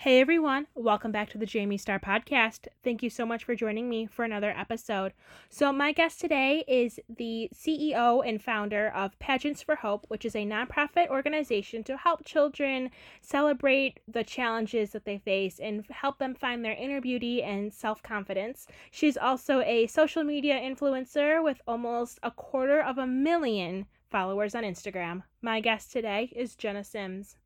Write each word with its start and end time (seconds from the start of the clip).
Hey 0.00 0.18
everyone, 0.22 0.66
welcome 0.74 1.12
back 1.12 1.28
to 1.28 1.36
the 1.36 1.44
Jayme 1.44 1.78
Starr 1.78 1.98
Podcast. 2.00 2.68
Thank 2.82 3.02
you 3.02 3.10
so 3.10 3.26
much 3.26 3.44
for 3.44 3.54
joining 3.54 3.86
me 3.90 4.06
for 4.06 4.24
another 4.24 4.50
episode. 4.56 5.12
So, 5.50 5.74
my 5.74 5.92
guest 5.92 6.18
today 6.18 6.64
is 6.66 6.98
the 7.06 7.50
CEO 7.54 8.26
and 8.26 8.42
founder 8.42 8.88
of 8.88 9.18
Pageants 9.18 9.62
for 9.62 9.74
Hope, 9.74 10.06
which 10.08 10.24
is 10.24 10.34
a 10.34 10.46
nonprofit 10.46 11.08
organization 11.08 11.84
to 11.84 11.98
help 11.98 12.24
children 12.24 12.90
celebrate 13.20 14.00
the 14.08 14.24
challenges 14.24 14.92
that 14.92 15.04
they 15.04 15.18
face 15.18 15.58
and 15.60 15.84
help 15.90 16.16
them 16.16 16.34
find 16.34 16.64
their 16.64 16.72
inner 16.72 17.02
beauty 17.02 17.42
and 17.42 17.70
self 17.70 18.02
confidence. 18.02 18.66
She's 18.90 19.18
also 19.18 19.60
a 19.60 19.86
social 19.86 20.24
media 20.24 20.58
influencer 20.58 21.44
with 21.44 21.60
almost 21.68 22.18
a 22.22 22.30
quarter 22.30 22.80
of 22.80 22.96
a 22.96 23.06
million 23.06 23.84
followers 24.08 24.54
on 24.54 24.64
Instagram. 24.64 25.24
My 25.42 25.60
guest 25.60 25.92
today 25.92 26.32
is 26.34 26.56
Jena 26.56 26.84
Sims 26.84 27.36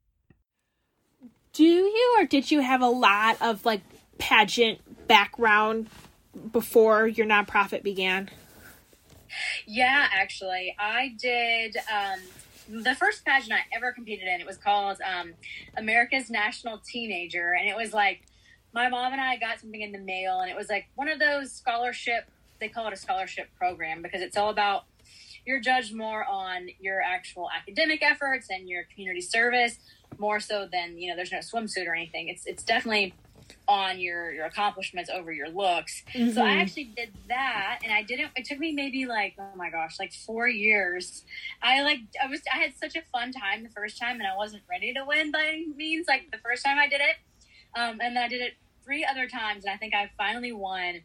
do 1.54 1.64
you 1.64 2.16
or 2.18 2.26
did 2.26 2.50
you 2.50 2.60
have 2.60 2.82
a 2.82 2.88
lot 2.88 3.40
of 3.40 3.64
like 3.64 3.80
pageant 4.18 4.80
background 5.08 5.88
before 6.52 7.06
your 7.06 7.26
nonprofit 7.26 7.82
began? 7.82 8.28
Yeah, 9.66 10.06
actually, 10.12 10.76
I 10.78 11.14
did. 11.18 11.76
Um, 11.76 12.20
the 12.82 12.94
first 12.94 13.24
pageant 13.24 13.52
I 13.52 13.60
ever 13.74 13.92
competed 13.92 14.26
in, 14.26 14.40
it 14.40 14.46
was 14.46 14.56
called 14.56 14.98
um, 15.00 15.34
America's 15.76 16.30
National 16.30 16.78
Teenager, 16.78 17.54
and 17.58 17.68
it 17.68 17.76
was 17.76 17.92
like 17.92 18.22
my 18.72 18.88
mom 18.88 19.12
and 19.12 19.20
I 19.20 19.36
got 19.36 19.60
something 19.60 19.80
in 19.80 19.92
the 19.92 19.98
mail, 19.98 20.40
and 20.40 20.50
it 20.50 20.56
was 20.56 20.68
like 20.68 20.86
one 20.94 21.08
of 21.08 21.18
those 21.18 21.52
scholarship. 21.52 22.28
They 22.60 22.68
call 22.68 22.86
it 22.88 22.92
a 22.92 22.96
scholarship 22.96 23.48
program 23.56 24.02
because 24.02 24.22
it's 24.22 24.36
all 24.36 24.50
about 24.50 24.84
you're 25.46 25.60
judged 25.60 25.94
more 25.94 26.24
on 26.24 26.68
your 26.80 27.00
actual 27.00 27.48
academic 27.54 28.02
efforts 28.02 28.48
and 28.50 28.68
your 28.68 28.84
community 28.92 29.20
service 29.20 29.78
more 30.18 30.40
so 30.40 30.68
than 30.70 30.98
you 30.98 31.10
know 31.10 31.16
there's 31.16 31.32
no 31.32 31.38
swimsuit 31.38 31.86
or 31.86 31.94
anything 31.94 32.28
it's 32.28 32.46
it's 32.46 32.62
definitely 32.62 33.14
on 33.66 33.98
your 33.98 34.32
your 34.32 34.44
accomplishments 34.44 35.10
over 35.10 35.32
your 35.32 35.48
looks 35.48 36.02
mm-hmm. 36.14 36.30
so 36.30 36.42
i 36.42 36.48
mm-hmm. 36.48 36.60
actually 36.60 36.84
did 36.84 37.10
that 37.28 37.78
and 37.82 37.92
i 37.92 38.02
didn't 38.02 38.30
it 38.36 38.44
took 38.44 38.58
me 38.58 38.72
maybe 38.72 39.06
like 39.06 39.34
oh 39.38 39.56
my 39.56 39.70
gosh 39.70 39.98
like 39.98 40.12
four 40.12 40.48
years 40.48 41.24
i 41.62 41.82
like 41.82 41.98
i 42.22 42.26
was 42.26 42.40
i 42.52 42.58
had 42.58 42.72
such 42.76 42.94
a 42.94 43.02
fun 43.12 43.32
time 43.32 43.62
the 43.62 43.70
first 43.70 43.98
time 43.98 44.16
and 44.16 44.26
i 44.26 44.36
wasn't 44.36 44.62
ready 44.68 44.92
to 44.92 45.04
win 45.06 45.32
by 45.32 45.44
any 45.46 45.66
means 45.76 46.06
like 46.06 46.30
the 46.30 46.38
first 46.38 46.64
time 46.64 46.78
i 46.78 46.88
did 46.88 47.00
it 47.00 47.16
um, 47.78 47.98
and 48.00 48.16
then 48.16 48.18
i 48.18 48.28
did 48.28 48.40
it 48.40 48.52
three 48.84 49.04
other 49.04 49.26
times 49.26 49.64
and 49.64 49.72
i 49.72 49.76
think 49.76 49.94
i 49.94 50.10
finally 50.16 50.52
won 50.52 51.00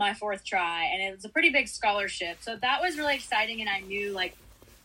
my 0.00 0.14
fourth 0.14 0.44
try 0.44 0.86
and 0.92 1.00
it 1.00 1.14
was 1.14 1.24
a 1.24 1.28
pretty 1.28 1.50
big 1.50 1.68
scholarship 1.68 2.38
so 2.40 2.56
that 2.56 2.80
was 2.80 2.98
really 2.98 3.14
exciting 3.14 3.60
and 3.60 3.70
i 3.70 3.78
knew 3.80 4.12
like 4.12 4.36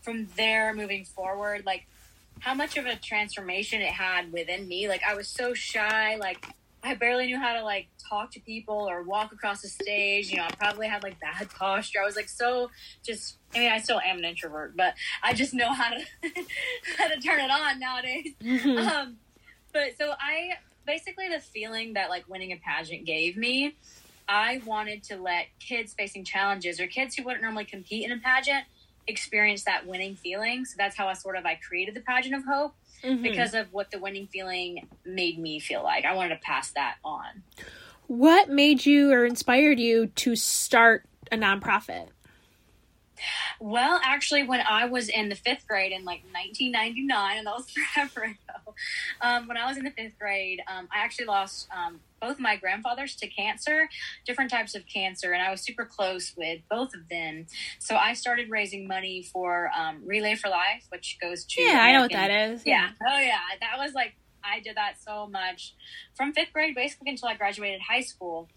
from 0.02 0.28
there 0.36 0.72
moving 0.72 1.04
forward 1.04 1.64
like 1.66 1.86
how 2.40 2.54
much 2.54 2.76
of 2.76 2.86
a 2.86 2.96
transformation 2.96 3.80
it 3.80 3.90
had 3.90 4.32
within 4.32 4.68
me. 4.68 4.88
Like 4.88 5.02
I 5.08 5.14
was 5.14 5.28
so 5.28 5.54
shy, 5.54 6.16
like 6.16 6.46
I 6.82 6.94
barely 6.94 7.26
knew 7.26 7.38
how 7.38 7.54
to 7.54 7.62
like 7.62 7.88
talk 8.08 8.30
to 8.32 8.40
people 8.40 8.88
or 8.88 9.02
walk 9.02 9.32
across 9.32 9.62
the 9.62 9.68
stage. 9.68 10.30
You 10.30 10.38
know, 10.38 10.44
I 10.44 10.54
probably 10.54 10.86
had 10.86 11.02
like 11.02 11.18
bad 11.20 11.50
posture. 11.50 12.00
I 12.02 12.04
was 12.04 12.16
like 12.16 12.28
so 12.28 12.70
just. 13.04 13.38
I 13.54 13.58
mean, 13.60 13.72
I 13.72 13.78
still 13.78 14.00
am 14.00 14.18
an 14.18 14.24
introvert, 14.24 14.76
but 14.76 14.94
I 15.22 15.32
just 15.32 15.54
know 15.54 15.72
how 15.72 15.90
to 15.90 16.04
how 16.98 17.08
to 17.08 17.20
turn 17.20 17.40
it 17.40 17.50
on 17.50 17.80
nowadays. 17.80 18.34
Mm-hmm. 18.42 18.78
Um, 18.78 19.16
but 19.72 19.96
so 19.98 20.12
I 20.20 20.50
basically 20.86 21.28
the 21.28 21.40
feeling 21.40 21.94
that 21.94 22.10
like 22.10 22.28
winning 22.28 22.52
a 22.52 22.56
pageant 22.56 23.06
gave 23.06 23.36
me. 23.36 23.76
I 24.28 24.60
wanted 24.64 25.02
to 25.04 25.16
let 25.16 25.46
kids 25.60 25.94
facing 25.94 26.24
challenges 26.24 26.80
or 26.80 26.86
kids 26.86 27.14
who 27.14 27.24
wouldn't 27.24 27.42
normally 27.42 27.64
compete 27.64 28.04
in 28.04 28.12
a 28.12 28.18
pageant 28.18 28.64
experience 29.06 29.64
that 29.64 29.86
winning 29.86 30.16
feeling. 30.16 30.64
So 30.64 30.74
that's 30.76 30.96
how 30.96 31.08
I 31.08 31.14
sort 31.14 31.36
of 31.36 31.46
I 31.46 31.54
created 31.54 31.94
the 31.94 32.00
pageant 32.00 32.34
of 32.34 32.44
hope 32.44 32.74
mm-hmm. 33.02 33.22
because 33.22 33.54
of 33.54 33.72
what 33.72 33.90
the 33.90 33.98
winning 33.98 34.26
feeling 34.26 34.88
made 35.04 35.38
me 35.38 35.60
feel 35.60 35.82
like. 35.82 36.04
I 36.04 36.14
wanted 36.14 36.30
to 36.30 36.40
pass 36.40 36.70
that 36.72 36.96
on. 37.04 37.42
What 38.08 38.48
made 38.48 38.86
you 38.86 39.12
or 39.12 39.24
inspired 39.24 39.78
you 39.78 40.06
to 40.08 40.36
start 40.36 41.04
a 41.30 41.36
nonprofit? 41.36 42.08
Well, 43.60 44.00
actually, 44.02 44.42
when 44.42 44.60
I 44.60 44.86
was 44.86 45.08
in 45.08 45.28
the 45.28 45.34
fifth 45.34 45.66
grade 45.66 45.92
in 45.92 46.04
like 46.04 46.22
1999, 46.32 47.38
and 47.38 47.46
that 47.46 47.54
was 47.54 47.70
forever 47.94 48.24
ago, 48.24 48.74
um, 49.20 49.48
when 49.48 49.56
I 49.56 49.66
was 49.66 49.76
in 49.76 49.84
the 49.84 49.90
fifth 49.90 50.18
grade, 50.18 50.60
um, 50.66 50.88
I 50.94 51.04
actually 51.04 51.26
lost 51.26 51.68
um, 51.74 52.00
both 52.20 52.38
my 52.38 52.56
grandfathers 52.56 53.14
to 53.16 53.26
cancer, 53.26 53.88
different 54.26 54.50
types 54.50 54.74
of 54.74 54.86
cancer, 54.86 55.32
and 55.32 55.42
I 55.42 55.50
was 55.50 55.60
super 55.60 55.84
close 55.84 56.34
with 56.36 56.60
both 56.70 56.94
of 56.94 57.08
them. 57.08 57.46
So 57.78 57.96
I 57.96 58.14
started 58.14 58.50
raising 58.50 58.86
money 58.86 59.22
for 59.22 59.70
um, 59.76 60.02
Relay 60.04 60.34
for 60.34 60.48
Life, 60.48 60.86
which 60.90 61.18
goes 61.20 61.44
to 61.44 61.62
yeah, 61.62 61.70
American, 61.70 61.88
I 61.88 61.92
know 61.92 62.00
what 62.02 62.12
that 62.12 62.30
is. 62.50 62.62
Yeah. 62.66 62.90
yeah, 63.00 63.08
oh 63.08 63.20
yeah, 63.20 63.38
that 63.60 63.78
was 63.78 63.94
like 63.94 64.14
I 64.46 64.60
did 64.60 64.76
that 64.76 64.94
so 65.04 65.26
much 65.26 65.74
from 66.14 66.32
fifth 66.32 66.52
grade 66.52 66.74
basically 66.74 67.10
until 67.10 67.28
I 67.28 67.34
graduated 67.34 67.80
high 67.80 68.02
school. 68.02 68.48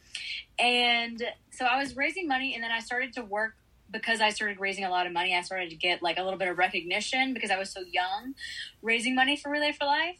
And 0.58 1.24
so 1.52 1.66
I 1.66 1.80
was 1.80 1.96
raising 1.96 2.28
money 2.28 2.54
and 2.54 2.64
then 2.64 2.72
I 2.72 2.80
started 2.80 3.14
to 3.14 3.24
work 3.24 3.56
because 3.92 4.22
I 4.22 4.30
started 4.30 4.60
raising 4.60 4.84
a 4.84 4.90
lot 4.90 5.08
of 5.08 5.14
money, 5.14 5.36
I 5.36 5.42
started 5.42 5.70
to 5.70 5.76
get 5.76 6.02
like 6.02 6.18
a 6.18 6.24
little 6.24 6.40
bit 6.40 6.48
of 6.48 6.58
recognition 6.58 7.34
because 7.34 7.52
I 7.52 7.58
was 7.58 7.72
so 7.72 7.82
young, 7.82 8.36
raising 8.82 9.16
money 9.16 9.36
for 9.36 9.50
Relay 9.50 9.72
for 9.72 9.86
Life. 9.86 10.20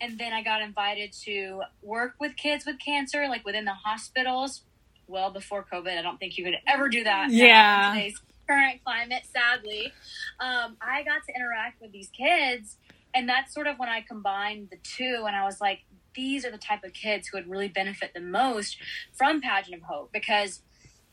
And 0.00 0.18
then 0.18 0.32
I 0.32 0.42
got 0.42 0.60
invited 0.60 1.12
to 1.24 1.62
work 1.82 2.16
with 2.20 2.36
kids 2.36 2.66
with 2.66 2.76
cancer, 2.78 3.28
like 3.28 3.44
within 3.44 3.64
the 3.64 3.72
hospitals. 3.72 4.62
Well, 5.06 5.30
before 5.30 5.64
COVID, 5.72 5.96
I 5.96 6.02
don't 6.02 6.18
think 6.18 6.36
you 6.36 6.44
could 6.44 6.56
ever 6.66 6.88
do 6.88 7.04
that. 7.04 7.30
Yeah. 7.30 7.90
In 7.90 7.96
today's 7.96 8.20
current 8.46 8.84
climate, 8.84 9.22
sadly, 9.32 9.92
um, 10.40 10.76
I 10.80 11.02
got 11.02 11.24
to 11.26 11.34
interact 11.34 11.80
with 11.80 11.92
these 11.92 12.08
kids, 12.08 12.76
and 13.14 13.28
that's 13.28 13.54
sort 13.54 13.66
of 13.66 13.78
when 13.78 13.88
I 13.88 14.02
combined 14.02 14.68
the 14.70 14.78
two, 14.82 15.24
and 15.26 15.34
I 15.34 15.44
was 15.44 15.60
like, 15.60 15.80
these 16.14 16.44
are 16.44 16.50
the 16.50 16.58
type 16.58 16.82
of 16.82 16.92
kids 16.92 17.28
who 17.28 17.38
would 17.38 17.48
really 17.48 17.68
benefit 17.68 18.12
the 18.14 18.20
most 18.20 18.78
from 19.14 19.40
Pageant 19.40 19.76
of 19.76 19.82
Hope 19.82 20.12
because 20.12 20.62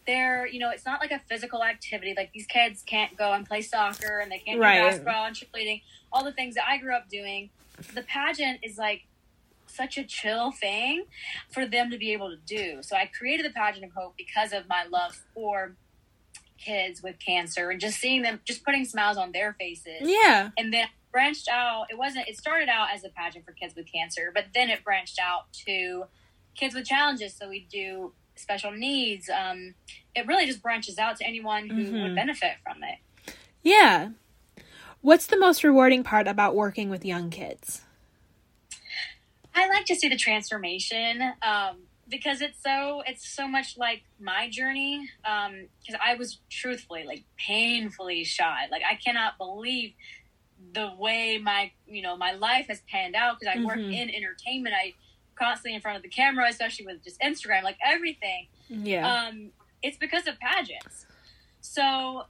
they're 0.06 0.48
you 0.48 0.60
know 0.60 0.70
it's 0.70 0.86
not 0.86 1.00
like 1.00 1.12
a 1.12 1.22
physical 1.30 1.64
activity. 1.64 2.14
Like 2.16 2.32
these 2.34 2.46
kids 2.46 2.84
can't 2.86 3.16
go 3.18 3.34
and 3.34 3.46
play 3.46 3.62
soccer 3.62 4.20
and 4.20 4.32
they 4.32 4.40
can't 4.40 4.60
right. 4.60 4.80
do 4.80 4.88
basketball 4.88 5.26
and 5.26 5.36
cheerleading 5.36 5.82
all 6.12 6.24
the 6.24 6.32
things 6.32 6.56
that 6.56 6.66
i 6.68 6.78
grew 6.78 6.96
up 6.96 7.10
doing. 7.10 7.50
The 7.94 8.04
pageant 8.04 8.60
is 8.64 8.78
like 8.78 9.04
such 9.66 9.98
a 9.98 10.04
chill 10.04 10.52
thing 10.52 11.06
for 11.50 11.66
them 11.66 11.90
to 11.90 11.98
be 11.98 12.14
able 12.14 12.30
to 12.30 12.38
do. 12.38 12.84
So 12.84 12.96
i 12.96 13.06
created 13.06 13.46
the 13.46 13.52
pageant 13.52 13.86
of 13.86 13.92
hope 13.92 14.16
because 14.18 14.54
of 14.54 14.68
my 14.68 14.86
love 14.90 15.20
for 15.34 15.76
kids 16.58 17.04
with 17.04 17.16
cancer 17.20 17.70
and 17.72 17.82
just 17.82 18.00
seeing 18.00 18.22
them 18.22 18.40
just 18.46 18.64
putting 18.64 18.86
smiles 18.86 19.18
on 19.18 19.32
their 19.32 19.54
faces. 19.60 20.02
Yeah. 20.02 20.52
And 20.58 20.74
then 20.74 20.88
branched 21.12 21.48
out. 21.48 21.88
It 21.90 21.98
wasn't 21.98 22.28
it 22.28 22.38
started 22.38 22.70
out 22.70 22.88
as 22.94 23.04
a 23.04 23.10
pageant 23.10 23.46
for 23.46 23.52
kids 23.52 23.76
with 23.76 23.92
cancer 23.92 24.32
but 24.34 24.46
then 24.54 24.70
it 24.70 24.84
branched 24.84 25.20
out 25.20 25.52
to 25.66 26.06
kids 26.56 26.76
with 26.76 26.86
challenges. 26.86 27.34
So 27.34 27.50
we 27.50 27.68
do 27.72 28.14
special 28.36 28.72
needs. 28.72 29.30
Um, 29.30 29.76
it 30.16 30.28
really 30.28 30.46
just 30.46 30.62
branches 30.62 30.98
out 30.98 31.18
to 31.18 31.26
anyone 31.26 31.70
who 31.70 31.84
mm-hmm. 31.84 32.02
would 32.04 32.16
benefit 32.16 32.54
from 32.64 32.84
it. 32.84 33.36
Yeah. 33.62 34.10
What's 35.02 35.28
the 35.28 35.38
most 35.38 35.64
rewarding 35.64 36.04
part 36.04 36.28
about 36.28 36.56
working 36.56 36.90
with 36.90 37.06
young 37.06 37.30
kids? 37.30 37.82
I 39.56 39.68
like 39.68 39.86
to 39.86 39.96
see 39.96 40.10
the 40.10 40.18
transformation 40.18 41.22
um, 41.42 41.78
because 42.10 42.42
it's 42.42 42.62
so 42.64 43.04
it's 43.06 43.28
so 43.28 43.48
much 43.48 43.78
like 43.78 44.04
my 44.20 44.50
journey. 44.50 45.10
Because 45.22 45.96
um, 45.96 46.02
I 46.04 46.16
was 46.16 46.40
truthfully 46.50 47.04
like 47.06 47.24
painfully 47.38 48.24
shy. 48.24 48.68
Like 48.72 48.82
I 48.90 48.96
cannot 48.96 49.38
believe 49.38 49.94
the 50.74 50.92
way 50.98 51.38
my 51.38 51.72
you 51.86 52.02
know 52.02 52.16
my 52.16 52.32
life 52.32 52.68
has 52.68 52.82
panned 52.90 53.16
out 53.16 53.40
because 53.40 53.54
I 53.54 53.58
mm-hmm. 53.58 53.68
work 53.68 53.78
in 53.80 54.10
entertainment. 54.10 54.76
I 54.78 54.94
constantly 55.36 55.76
in 55.76 55.82
front 55.82 55.98
of 55.98 56.04
the 56.04 56.10
camera, 56.10 56.48
especially 56.50 56.86
with 56.86 57.04
just 57.04 57.20
Instagram, 57.22 57.64
like 57.64 57.78
everything. 57.86 58.48
Yeah. 58.70 59.08
Um, 59.08 59.52
it's 59.82 59.98
because 59.98 60.28
of 60.28 60.40
pageants. 60.40 61.06
So 61.62 62.24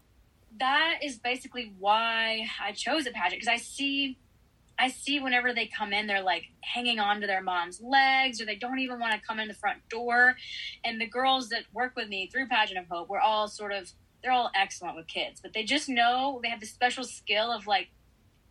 that 0.60 1.00
is 1.04 1.18
basically 1.18 1.74
why 1.80 2.48
I 2.62 2.72
chose 2.72 3.08
a 3.08 3.12
pageant 3.12 3.42
because 3.42 3.48
I 3.48 3.58
see 3.58 4.18
I 4.78 4.90
see 4.90 5.20
whenever 5.20 5.54
they 5.54 5.68
come 5.68 5.94
in, 5.94 6.08
they're 6.08 6.24
like 6.24 6.50
hanging 6.62 7.00
on 7.00 7.22
to 7.22 7.28
their 7.28 7.42
mom's 7.42 7.80
legs, 7.82 8.42
or 8.42 8.46
they 8.46 8.56
don't 8.56 8.80
even 8.80 9.00
want 9.00 9.14
to 9.14 9.26
come 9.26 9.40
in 9.40 9.48
the 9.48 9.54
front 9.54 9.88
door. 9.90 10.36
And 10.84 11.00
the 11.00 11.06
girls 11.06 11.50
that 11.50 11.64
work 11.74 11.94
with 11.96 12.10
me 12.10 12.28
through 12.28 12.48
Pageant 12.48 12.80
of 12.80 12.88
Hope, 12.90 13.08
we're 13.08 13.20
all 13.20 13.48
sort 13.48 13.72
of, 13.72 13.92
they're 14.24 14.32
all 14.32 14.52
excellent 14.56 14.96
with 14.96 15.08
kids, 15.08 15.40
but 15.42 15.54
they 15.54 15.64
just 15.64 15.90
know 15.90 16.40
they 16.42 16.50
have 16.50 16.60
the 16.60 16.66
special 16.66 17.04
skill 17.04 17.52
of 17.52 17.68
like 17.68 17.90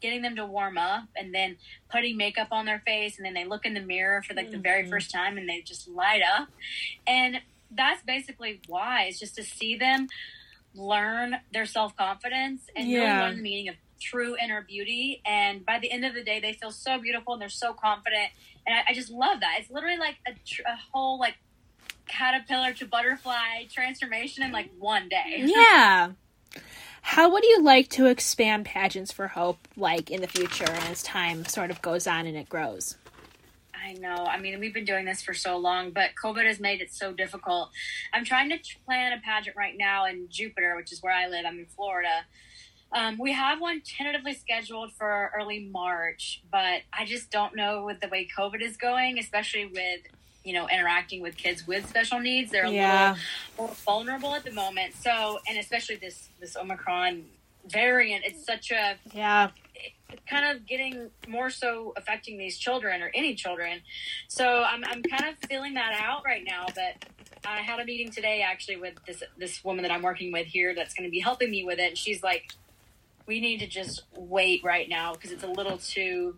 getting 0.02 0.20
them 0.20 0.36
to 0.36 0.44
warm 0.44 0.76
up 0.76 1.04
and 1.16 1.34
then 1.34 1.56
putting 1.90 2.16
makeup 2.16 2.48
on 2.50 2.66
their 2.66 2.82
face 2.84 3.16
and 3.16 3.24
then 3.24 3.32
they 3.32 3.44
look 3.44 3.64
in 3.64 3.72
the 3.72 3.80
mirror 3.80 4.22
for 4.22 4.34
like 4.34 4.46
mm-hmm. 4.46 4.56
the 4.56 4.58
very 4.58 4.82
mm-hmm. 4.82 4.90
first 4.90 5.10
time 5.10 5.38
and 5.38 5.48
they 5.48 5.62
just 5.62 5.88
light 5.88 6.20
up 6.36 6.48
and 7.06 7.36
that's 7.70 8.02
basically 8.02 8.60
why 8.66 9.04
it's 9.04 9.18
just 9.18 9.36
to 9.36 9.42
see 9.42 9.76
them 9.76 10.08
learn 10.74 11.36
their 11.52 11.66
self-confidence 11.66 12.62
and 12.76 12.88
yeah. 12.88 12.98
really 12.98 13.28
learn 13.28 13.36
the 13.36 13.42
meaning 13.42 13.68
of 13.68 13.76
true 14.00 14.36
inner 14.42 14.62
beauty 14.62 15.22
and 15.24 15.64
by 15.64 15.78
the 15.78 15.90
end 15.90 16.04
of 16.04 16.12
the 16.12 16.24
day 16.24 16.40
they 16.40 16.52
feel 16.52 16.72
so 16.72 16.98
beautiful 16.98 17.34
and 17.34 17.40
they're 17.40 17.48
so 17.48 17.72
confident 17.72 18.30
and 18.66 18.76
i, 18.76 18.90
I 18.90 18.94
just 18.94 19.10
love 19.10 19.40
that 19.40 19.58
it's 19.60 19.70
literally 19.70 19.98
like 19.98 20.16
a, 20.26 20.32
a 20.32 20.76
whole 20.92 21.20
like 21.20 21.36
caterpillar 22.08 22.72
to 22.74 22.86
butterfly 22.86 23.66
transformation 23.72 24.42
in 24.42 24.50
like 24.50 24.70
one 24.78 25.08
day 25.08 25.44
yeah 25.46 26.10
how 27.02 27.30
would 27.30 27.44
you 27.44 27.62
like 27.62 27.88
to 27.90 28.06
expand 28.06 28.64
pageants 28.64 29.12
for 29.12 29.28
hope 29.28 29.68
like 29.76 30.10
in 30.10 30.22
the 30.22 30.26
future 30.26 30.64
and 30.64 30.84
as 30.84 31.02
time 31.02 31.44
sort 31.44 31.70
of 31.70 31.82
goes 31.82 32.06
on 32.06 32.26
and 32.26 32.36
it 32.36 32.48
grows? 32.48 32.96
I 33.74 33.94
know. 33.94 34.24
I 34.24 34.38
mean, 34.38 34.60
we've 34.60 34.72
been 34.72 34.84
doing 34.84 35.04
this 35.04 35.22
for 35.22 35.34
so 35.34 35.58
long, 35.58 35.90
but 35.90 36.10
COVID 36.22 36.46
has 36.46 36.60
made 36.60 36.80
it 36.80 36.92
so 36.92 37.12
difficult. 37.12 37.70
I'm 38.12 38.24
trying 38.24 38.48
to 38.50 38.58
plan 38.86 39.12
a 39.12 39.20
pageant 39.20 39.56
right 39.56 39.76
now 39.76 40.06
in 40.06 40.28
Jupiter, 40.30 40.76
which 40.76 40.92
is 40.92 41.02
where 41.02 41.12
I 41.12 41.26
live. 41.26 41.44
I'm 41.46 41.58
in 41.58 41.66
Florida. 41.66 42.24
Um, 42.92 43.18
we 43.18 43.32
have 43.32 43.60
one 43.60 43.82
tentatively 43.84 44.34
scheduled 44.34 44.92
for 44.92 45.32
early 45.36 45.68
March, 45.72 46.42
but 46.50 46.82
I 46.92 47.04
just 47.04 47.30
don't 47.30 47.56
know 47.56 47.84
with 47.84 48.00
the 48.00 48.08
way 48.08 48.28
COVID 48.38 48.62
is 48.62 48.76
going, 48.76 49.18
especially 49.18 49.66
with 49.66 50.00
you 50.44 50.52
know 50.52 50.68
interacting 50.68 51.22
with 51.22 51.36
kids 51.36 51.66
with 51.66 51.88
special 51.88 52.20
needs. 52.20 52.50
They're 52.50 52.66
a 52.66 52.70
Yeah. 52.70 53.10
little 53.58 53.68
more 53.68 53.74
vulnerable 53.84 54.34
at 54.34 54.44
the 54.44 54.52
moment. 54.52 54.94
So, 54.94 55.38
and 55.48 55.58
especially 55.58 55.96
this 55.96 56.28
this 56.40 56.56
Omicron 56.56 57.24
variant, 57.66 58.24
it's 58.24 58.44
such 58.44 58.70
a 58.70 58.98
Yeah. 59.12 59.50
kind 60.28 60.44
of 60.56 60.66
getting 60.66 61.10
more 61.26 61.48
so 61.50 61.92
affecting 61.96 62.36
these 62.38 62.58
children 62.58 63.02
or 63.02 63.10
any 63.14 63.34
children. 63.34 63.80
So 64.28 64.62
I'm, 64.62 64.84
I'm 64.84 65.02
kind 65.04 65.26
of 65.26 65.36
feeling 65.48 65.74
that 65.74 65.94
out 65.94 66.22
right 66.24 66.42
now. 66.44 66.66
But 66.74 66.96
I 67.46 67.58
had 67.62 67.80
a 67.80 67.84
meeting 67.84 68.10
today 68.10 68.42
actually 68.42 68.76
with 68.76 68.94
this 69.06 69.22
this 69.38 69.64
woman 69.64 69.82
that 69.84 69.90
I'm 69.92 70.02
working 70.02 70.32
with 70.32 70.46
here 70.46 70.74
that's 70.74 70.94
going 70.94 71.06
to 71.08 71.10
be 71.10 71.20
helping 71.20 71.50
me 71.50 71.64
with 71.64 71.78
it. 71.78 71.88
And 71.90 71.98
she's 71.98 72.22
like, 72.22 72.44
we 73.26 73.40
need 73.40 73.60
to 73.60 73.66
just 73.68 74.02
wait 74.12 74.62
right 74.64 74.88
now 74.88 75.14
because 75.14 75.30
it's 75.30 75.44
a 75.44 75.48
little 75.48 75.78
too. 75.78 76.36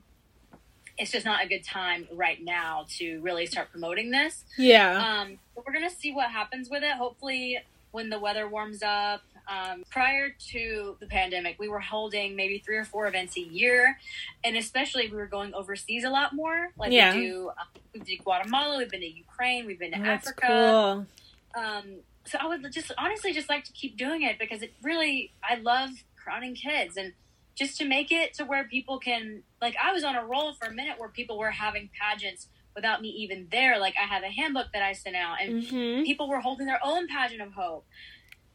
It's 0.97 1.11
just 1.11 1.25
not 1.25 1.45
a 1.45 1.49
good 1.49 1.65
time 1.65 2.07
right 2.13 2.43
now 2.43 2.87
to 2.99 3.21
really 3.21 3.47
start 3.47 3.71
promoting 3.71 4.11
this. 4.11 4.45
Yeah. 4.57 4.97
Um, 5.23 5.39
but 5.55 5.67
we're 5.67 5.73
gonna 5.73 5.91
see 5.91 6.13
what 6.13 6.31
happens 6.31 6.71
with 6.71 6.83
it. 6.83 6.93
Hopefully, 6.93 7.59
when 7.91 8.11
the 8.11 8.19
weather 8.19 8.49
warms 8.49 8.83
up. 8.83 9.23
Um, 9.47 9.85
prior 9.91 10.31
to 10.53 10.97
the 11.01 11.07
pandemic, 11.07 11.59
we 11.61 11.69
were 11.69 11.79
holding 11.79 12.35
maybe 12.35 12.61
three 12.65 12.79
or 12.79 12.85
four 12.87 13.07
events 13.07 13.37
a 13.37 13.43
year, 13.43 13.99
and 14.43 14.57
especially 14.57 15.07
we 15.09 15.17
were 15.19 15.27
going 15.27 15.53
overseas 15.53 16.05
a 16.05 16.09
lot 16.09 16.33
more. 16.35 16.71
Like 16.79 16.93
Yeah. 16.93 17.15
we 17.15 17.21
do, 17.27 17.49
uh, 17.51 17.65
we 17.93 18.01
do 18.01 18.17
Guatemala, 18.25 18.79
we've 18.79 18.91
been 18.91 19.03
to 19.03 19.07
Ukraine, 19.07 19.67
we've 19.67 19.79
been 19.79 19.93
to 19.93 19.99
That's 20.01 20.29
Africa. 20.29 21.07
cool. 21.55 21.63
Um, 21.63 21.85
so 22.25 22.39
I 22.41 22.47
would 22.47 22.73
just 22.73 22.91
honestly 22.97 23.35
just 23.35 23.51
like 23.51 23.65
to 23.65 23.73
keep 23.73 23.99
doing 23.99 24.23
it 24.23 24.39
because 24.39 24.63
it 24.63 24.73
really 24.83 25.31
I 25.47 25.57
love 25.57 25.91
crowning 26.17 26.55
kids 26.55 26.97
and 26.97 27.13
just 27.55 27.77
to 27.79 27.85
make 27.85 28.11
it 28.11 28.35
to 28.35 28.45
where 28.45 28.65
people 28.65 28.99
can 28.99 29.43
like 29.61 29.77
I 29.83 29.93
was 29.93 30.05
on 30.05 30.17
a 30.17 30.25
roll 30.25 30.55
for 30.55 30.69
a 30.69 30.73
minute 30.73 30.99
where 30.99 31.09
people 31.09 31.39
were 31.39 31.51
having 31.51 31.91
pageants 32.01 32.49
without 32.75 33.01
me 33.01 33.09
even 33.09 33.49
there. 33.51 33.79
Like 33.79 33.95
I 34.01 34.07
have 34.07 34.23
a 34.23 34.29
handbook 34.31 34.67
that 34.73 34.83
I 34.83 34.93
sent 34.93 35.17
out 35.17 35.37
and 35.41 35.65
hmm 35.65 36.03
people 36.05 36.29
were 36.29 36.41
holding 36.41 36.67
their 36.67 36.81
own 36.85 37.09
pageant 37.09 37.41
of 37.41 37.53
hope. 37.53 37.87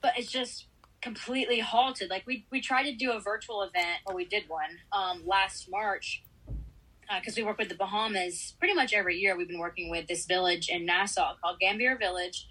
But 0.01 0.13
it's 0.17 0.31
just 0.31 0.65
completely 1.01 1.59
halted. 1.59 2.09
Like 2.09 2.25
we 2.27 2.45
we 2.51 2.61
tried 2.61 2.83
to 2.83 2.95
do 2.95 3.11
a 3.11 3.19
virtual 3.19 3.61
event, 3.61 3.99
or 4.05 4.15
we 4.15 4.25
did 4.25 4.43
one 4.47 4.79
um, 4.91 5.23
last 5.25 5.69
March 5.69 6.23
because 7.19 7.35
we 7.35 7.41
work 7.41 7.57
with 7.57 7.69
the 7.69 7.75
Bahamas 7.75 8.53
pretty 8.59 8.75
much 8.75 8.93
every 8.93 9.17
year. 9.17 9.35
We've 9.35 9.47
been 9.47 9.59
working 9.59 9.89
with 9.89 10.07
this 10.07 10.25
village 10.25 10.69
in 10.69 10.85
Nassau 10.85 11.33
called 11.41 11.59
Gambier 11.59 11.97
Village. 11.97 12.47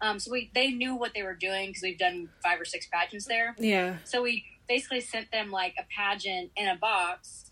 Um, 0.00 0.18
so 0.18 0.30
we 0.30 0.50
they 0.54 0.70
knew 0.70 0.94
what 0.94 1.12
they 1.14 1.22
were 1.22 1.34
doing 1.34 1.68
because 1.68 1.82
we've 1.82 1.98
done 1.98 2.28
five 2.42 2.60
or 2.60 2.64
six 2.64 2.86
pageants 2.92 3.26
there. 3.26 3.54
Yeah. 3.58 3.96
So 4.04 4.22
we 4.22 4.44
basically 4.74 5.00
sent 5.00 5.30
them 5.30 5.50
like 5.50 5.74
a 5.78 5.84
pageant 5.96 6.50
in 6.56 6.66
a 6.68 6.76
box. 6.76 7.44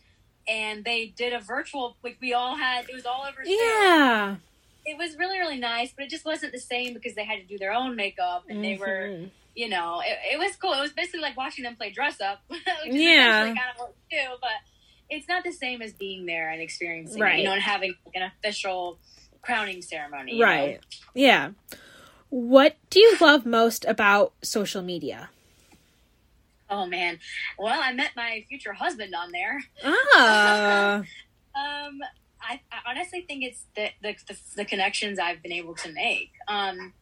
And 0.49 0.85
they 0.85 1.07
did 1.23 1.33
a 1.33 1.39
virtual, 1.41 1.97
like 2.03 2.17
we 2.21 2.33
all 2.33 2.57
had, 2.57 2.89
it 2.89 2.95
was 2.95 3.07
all 3.07 3.23
over 3.29 3.45
Zoom 3.45 3.57
Yeah. 3.61 4.37
it 4.87 4.97
was 4.97 5.11
really 5.19 5.39
really 5.39 5.59
nice 5.59 5.91
but 5.95 6.03
it 6.07 6.11
just 6.11 6.25
wasn't 6.25 6.53
the 6.53 6.59
same 6.59 6.95
because 6.95 7.15
they 7.15 7.25
had 7.25 7.39
to 7.39 7.45
do 7.53 7.59
their 7.59 7.73
own 7.81 7.95
makeup 7.97 8.45
and 8.49 8.65
they 8.65 8.77
were 8.79 9.03
Mhm. 9.11 9.31
you 9.55 9.69
know 9.69 10.01
it, 10.11 10.17
it 10.35 10.39
was 10.39 10.57
cool 10.57 10.73
it 10.73 10.81
was 10.81 10.93
basically 11.01 11.21
like 11.21 11.37
watching 11.37 11.65
them 11.65 11.77
play 11.77 11.91
dress 11.91 12.19
up 12.31 12.39
Yeah. 12.87 13.45
kind 13.45 13.59
of 13.73 13.77
what 13.81 13.91
we 14.11 14.17
do 14.17 14.25
but 14.41 14.59
it's 15.11 15.29
not 15.29 15.45
the 15.45 15.53
same 15.53 15.83
as 15.83 15.93
being 15.93 16.25
there 16.25 16.49
and 16.51 16.63
experiencing 16.63 17.23
it, 17.23 17.39
you 17.39 17.45
know 17.45 17.53
and 17.53 17.61
having 17.75 17.93
like 18.07 18.15
an 18.17 18.23
official 18.33 18.99
crowning 19.43 19.83
ceremony 19.83 20.33
you 20.33 20.39
know? 20.39 20.47
Right. 20.47 20.81
Yeah. 21.15 21.51
What 22.31 22.77
do 22.89 23.01
you 23.01 23.17
love 23.21 23.45
most 23.45 23.85
about 23.85 24.33
social 24.43 24.83
media? 24.83 25.29
Oh 26.71 26.87
man 26.87 27.19
well 27.59 27.79
i 27.83 27.93
met 27.93 28.11
my 28.17 28.45
future 28.49 28.73
husband 28.73 29.15
on 29.15 29.31
there 29.33 29.61
Ah. 29.85 31.03
Um, 31.53 31.99
I, 32.41 32.61
I 32.73 32.91
honestly 32.91 33.25
think 33.27 33.43
it's 33.45 33.65
the, 33.75 33.89
the 34.03 34.15
the 34.29 34.37
the 34.57 34.65
connections 34.65 35.19
I've 35.19 35.43
been 35.43 35.53
able 35.53 35.75
to 35.75 35.93
make. 35.93 36.31
Um, 36.49 36.93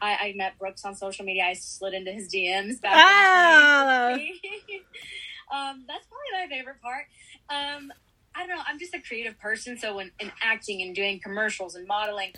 I, 0.00 0.14
I 0.14 0.34
met 0.36 0.58
Brooks 0.58 0.84
on 0.84 0.94
social 0.94 1.24
media. 1.24 1.44
I 1.44 1.54
slid 1.54 1.94
into 1.94 2.12
his 2.12 2.28
DMs 2.28 2.80
back. 2.80 2.92
Ah. 2.94 4.12
um, 5.52 5.84
that's 5.88 6.06
probably 6.06 6.32
my 6.32 6.46
favorite 6.48 6.80
part. 6.80 7.06
Um, 7.50 7.92
I 8.34 8.46
don't 8.46 8.56
know. 8.56 8.62
I'm 8.66 8.78
just 8.78 8.94
a 8.94 9.00
creative 9.00 9.38
person, 9.40 9.76
so 9.76 9.96
when 9.96 10.12
in 10.20 10.30
acting 10.42 10.80
and 10.82 10.94
doing 10.94 11.20
commercials 11.20 11.74
and 11.74 11.86
modeling, 11.86 12.32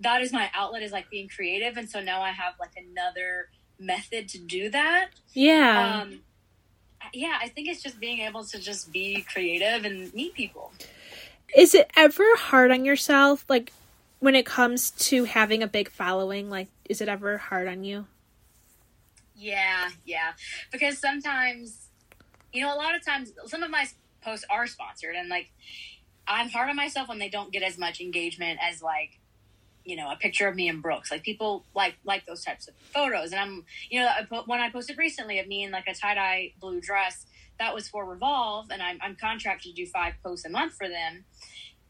that 0.00 0.22
is 0.22 0.32
my 0.32 0.48
outlet. 0.54 0.82
Is 0.82 0.92
like 0.92 1.10
being 1.10 1.28
creative, 1.28 1.76
and 1.76 1.90
so 1.90 2.00
now 2.00 2.22
I 2.22 2.30
have 2.30 2.54
like 2.60 2.72
another 2.76 3.48
method 3.78 4.28
to 4.30 4.38
do 4.38 4.70
that. 4.70 5.08
yeah. 5.32 6.02
Um, 6.02 6.20
yeah, 7.12 7.38
I 7.40 7.48
think 7.48 7.68
it's 7.68 7.82
just 7.82 8.00
being 8.00 8.18
able 8.20 8.44
to 8.44 8.58
just 8.58 8.92
be 8.92 9.24
creative 9.32 9.84
and 9.84 10.12
meet 10.12 10.34
people. 10.34 10.72
Is 11.56 11.74
it 11.74 11.88
ever 11.96 12.24
hard 12.36 12.72
on 12.72 12.84
yourself 12.84 13.44
like 13.48 13.72
when 14.18 14.34
it 14.34 14.44
comes 14.44 14.90
to 14.90 15.24
having 15.24 15.62
a 15.62 15.68
big 15.68 15.88
following 15.88 16.50
like 16.50 16.68
is 16.88 17.00
it 17.00 17.08
ever 17.08 17.38
hard 17.38 17.68
on 17.68 17.84
you? 17.84 18.06
Yeah, 19.36 19.90
yeah. 20.04 20.32
Because 20.72 20.98
sometimes, 20.98 21.88
you 22.52 22.62
know, 22.62 22.74
a 22.74 22.76
lot 22.76 22.94
of 22.94 23.04
times, 23.04 23.32
some 23.46 23.62
of 23.62 23.70
my 23.70 23.86
posts 24.22 24.46
are 24.50 24.66
sponsored, 24.66 25.14
and 25.14 25.28
like, 25.28 25.50
I'm 26.26 26.48
hard 26.48 26.70
on 26.70 26.76
myself 26.76 27.08
when 27.08 27.18
they 27.18 27.28
don't 27.28 27.52
get 27.52 27.62
as 27.62 27.78
much 27.78 28.00
engagement 28.00 28.58
as 28.62 28.82
like, 28.82 29.18
you 29.86 29.96
know, 29.96 30.10
a 30.10 30.16
picture 30.16 30.48
of 30.48 30.56
me 30.56 30.68
and 30.68 30.82
Brooks. 30.82 31.10
Like 31.10 31.22
people 31.22 31.64
like 31.74 31.94
like 32.04 32.26
those 32.26 32.44
types 32.44 32.68
of 32.68 32.74
photos, 32.92 33.30
and 33.30 33.40
I'm, 33.40 33.64
you 33.88 34.00
know, 34.00 34.08
I 34.08 34.24
put, 34.24 34.46
one 34.46 34.60
I 34.60 34.68
posted 34.68 34.98
recently 34.98 35.38
of 35.38 35.46
me 35.46 35.62
in 35.62 35.70
like 35.70 35.86
a 35.86 35.94
tie 35.94 36.14
dye 36.14 36.52
blue 36.60 36.80
dress 36.80 37.24
that 37.58 37.74
was 37.74 37.88
for 37.88 38.04
Revolve, 38.04 38.66
and 38.70 38.82
I'm, 38.82 38.98
I'm 39.00 39.16
contracted 39.16 39.74
to 39.74 39.84
do 39.84 39.88
five 39.88 40.14
posts 40.22 40.44
a 40.44 40.50
month 40.50 40.74
for 40.74 40.88
them. 40.88 41.24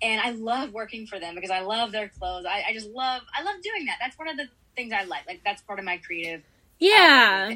And 0.02 0.20
I 0.20 0.32
love 0.32 0.72
working 0.72 1.06
for 1.06 1.18
them 1.18 1.34
because 1.34 1.50
I 1.50 1.60
love 1.60 1.90
their 1.90 2.08
clothes. 2.08 2.44
I, 2.44 2.64
I 2.68 2.72
just 2.74 2.90
love 2.90 3.22
I 3.36 3.42
love 3.42 3.56
doing 3.62 3.86
that. 3.86 3.96
That's 3.98 4.18
one 4.18 4.28
of 4.28 4.36
the 4.36 4.48
things 4.76 4.92
I 4.92 5.04
like. 5.04 5.26
Like 5.26 5.40
that's 5.42 5.62
part 5.62 5.78
of 5.78 5.86
my 5.86 5.96
creative 5.96 6.42
Yeah. 6.78 7.54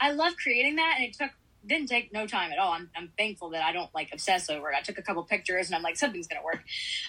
I 0.00 0.12
love 0.12 0.32
creating 0.42 0.76
that, 0.76 0.94
and 0.96 1.06
it 1.06 1.12
took 1.12 1.30
didn't 1.66 1.88
take 1.88 2.12
no 2.12 2.26
time 2.26 2.52
at 2.52 2.58
all. 2.58 2.72
I'm 2.72 2.90
I'm 2.96 3.12
thankful 3.18 3.50
that 3.50 3.62
I 3.62 3.72
don't 3.72 3.92
like 3.94 4.10
obsess 4.12 4.48
over 4.48 4.70
it. 4.70 4.76
I 4.76 4.80
took 4.82 4.98
a 4.98 5.02
couple 5.02 5.22
pictures, 5.24 5.66
and 5.66 5.74
I'm 5.76 5.82
like 5.82 5.96
something's 5.96 6.26
gonna 6.26 6.42
work. 6.44 6.62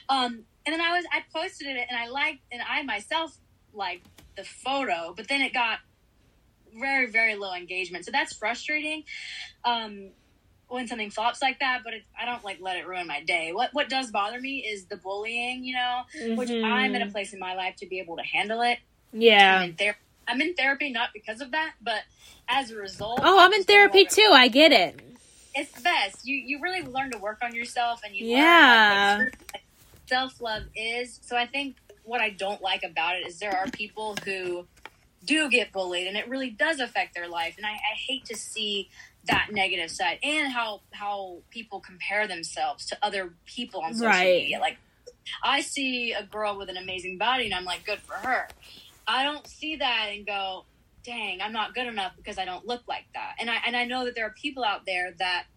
Um, 0.09 0.43
and 0.65 0.73
then 0.73 0.81
I 0.81 0.95
was 0.95 1.05
I 1.11 1.23
posted 1.33 1.67
it, 1.67 1.87
and 1.89 1.97
I 1.97 2.07
liked, 2.07 2.41
and 2.51 2.61
I 2.61 2.83
myself 2.83 3.37
liked 3.73 4.07
the 4.35 4.43
photo, 4.43 5.13
but 5.15 5.27
then 5.27 5.41
it 5.41 5.53
got 5.53 5.79
very 6.79 7.07
very 7.09 7.35
low 7.35 7.53
engagement, 7.53 8.05
so 8.05 8.11
that's 8.11 8.33
frustrating. 8.33 9.03
Um, 9.63 10.09
when 10.67 10.87
something 10.87 11.09
flops 11.09 11.41
like 11.41 11.59
that, 11.59 11.81
but 11.83 11.93
it, 11.93 12.03
I 12.17 12.25
don't 12.25 12.45
like 12.45 12.59
let 12.61 12.77
it 12.77 12.87
ruin 12.87 13.05
my 13.05 13.21
day. 13.23 13.51
What 13.51 13.73
what 13.73 13.89
does 13.89 14.09
bother 14.11 14.39
me 14.39 14.59
is 14.59 14.85
the 14.85 14.95
bullying, 14.97 15.65
you 15.65 15.75
know, 15.75 16.03
which 16.37 16.47
Mhm. 16.49 16.63
I'm 16.63 16.95
in 16.95 17.01
a 17.01 17.09
place 17.11 17.33
in 17.33 17.39
my 17.39 17.55
life 17.55 17.75
to 17.77 17.87
be 17.87 17.99
able 17.99 18.15
to 18.17 18.23
handle 18.23 18.61
it. 18.61 18.79
I'm 19.13 19.21
Yeah. 19.21 19.61
in 19.63 19.75
ther- 19.75 19.97
I'm 20.31 20.41
in 20.41 20.55
therapy 20.55 20.91
not 20.91 21.09
because 21.13 21.41
of 21.41 21.51
that, 21.51 21.73
but 21.81 22.01
as 22.49 22.71
a 22.71 22.75
result. 22.77 23.21
Oh, 23.23 23.39
I'm 23.39 23.53
in 23.53 23.63
therapy 23.63 24.05
too. 24.05 24.29
I 24.33 24.47
get 24.47 24.71
it. 24.71 24.99
It's 25.53 25.73
the 25.73 25.81
best. 25.81 26.19
You 26.25 26.35
you 26.37 26.61
really 26.61 26.87
learn 26.87 27.11
to 27.11 27.17
work 27.19 27.39
on 27.43 27.55
yourself, 27.55 28.01
and 28.05 28.15
you 28.15 28.25
Yeah. 28.27 29.27
self 30.07 30.41
love 30.41 30.63
is. 30.75 31.19
So 31.23 31.37
I 31.37 31.47
think 31.47 31.77
what 32.03 32.21
I 32.21 32.31
don't 32.31 32.61
like 32.61 32.83
about 32.83 33.17
it 33.17 33.27
is 33.27 33.39
there 33.39 33.55
are 33.55 33.67
people 33.67 34.15
who 34.25 34.67
do 35.25 35.49
get 35.49 35.73
bullied, 35.73 36.07
and 36.07 36.17
it 36.17 36.29
really 36.29 36.51
does 36.51 36.79
affect 36.79 37.15
their 37.15 37.29
life. 37.29 37.55
And 37.57 37.65
I, 37.65 37.71
I 37.71 37.95
hate 38.07 38.25
to 38.27 38.37
see 38.37 38.89
that 39.25 39.47
negative 39.51 39.91
side 39.91 40.19
and 40.23 40.51
how 40.53 40.81
how 40.93 41.43
people 41.51 41.81
compare 41.81 42.27
themselves 42.27 42.85
to 42.87 42.97
other 43.03 43.35
people 43.45 43.81
on 43.81 43.93
social 43.93 44.07
Right. 44.09 44.41
media. 44.43 44.59
Like 44.59 44.79
I 45.43 45.61
see 45.61 46.13
a 46.13 46.23
girl 46.25 46.57
with 46.57 46.69
an 46.69 46.77
amazing 46.77 47.17
body, 47.17 47.45
and 47.45 47.53
I'm 47.53 47.65
like, 47.65 47.85
good 47.85 48.01
for 48.01 48.15
her. 48.15 48.47
I 49.11 49.23
don't 49.23 49.45
see 49.45 49.75
that 49.75 50.07
and 50.13 50.25
go, 50.25 50.65
dang, 51.03 51.41
I'm 51.41 51.51
not 51.51 51.75
good 51.75 51.85
enough 51.85 52.13
because 52.15 52.37
I 52.37 52.45
don't 52.45 52.65
look 52.65 52.83
like 52.87 53.05
that. 53.13 53.35
And 53.39 53.49
I 53.49 53.57
and 53.67 53.75
I 53.75 53.83
know 53.83 54.05
that 54.05 54.15
there 54.15 54.25
are 54.25 54.33
people 54.41 54.63
out 54.63 54.85
there 54.85 55.11
that 55.19 55.47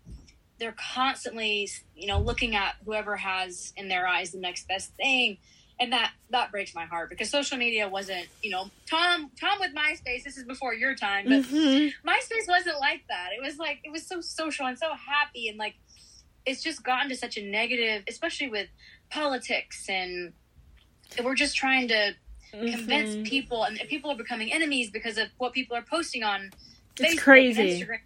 they're 0.59 0.75
constantly, 0.95 1.69
you 1.95 2.09
know, 2.09 2.19
looking 2.19 2.57
at 2.57 2.75
whoever 2.85 3.17
has 3.17 3.73
in 3.77 3.89
their 3.89 4.09
eyes 4.09 4.33
the 4.33 4.41
next 4.41 4.67
best 4.67 4.95
thing. 4.97 5.39
And 5.79 5.93
that 5.93 6.13
that 6.31 6.51
breaks 6.51 6.75
my 6.75 6.85
heart 6.85 7.11
because 7.11 7.31
social 7.31 7.57
media 7.57 7.89
wasn't, 7.89 8.27
you 8.43 8.51
know, 8.51 8.71
Tom 8.91 9.31
Tom 9.41 9.59
with 9.61 9.71
MySpace. 9.73 10.25
This 10.25 10.37
is 10.37 10.45
before 10.45 10.75
your 10.75 10.97
time, 10.97 11.27
but 11.27 11.43
Mhm. 11.43 11.93
MySpace 12.05 12.49
wasn't 12.49 12.81
like 12.81 13.03
that. 13.09 13.31
It 13.37 13.41
was 13.43 13.57
like 13.59 13.79
it 13.85 13.93
was 13.93 14.05
so 14.05 14.21
social 14.21 14.67
and 14.67 14.77
so 14.77 14.89
happy 14.95 15.49
and 15.49 15.59
like 15.59 15.77
it's 16.45 16.63
just 16.63 16.83
gotten 16.83 17.09
to 17.09 17.17
such 17.17 17.37
a 17.37 17.43
negative, 17.43 18.03
especially 18.09 18.49
with 18.49 18.69
politics 19.11 19.89
and 19.89 20.33
we're 21.23 21.35
just 21.37 21.57
trying 21.57 21.87
to 21.89 22.15
convince 22.61 23.17
Mhm. 23.17 23.27
people 23.27 23.65
and 23.65 23.79
people 23.89 24.11
are 24.11 24.17
becoming 24.17 24.53
enemies 24.53 24.91
because 24.91 25.19
of 25.19 25.29
what 25.39 25.53
people 25.53 25.77
are 25.77 25.83
posting 25.83 26.23
on 26.23 26.51
It's 26.99 27.15
Facebook 27.15 27.19
crazy. 27.23 27.81
Instagram. 27.83 28.01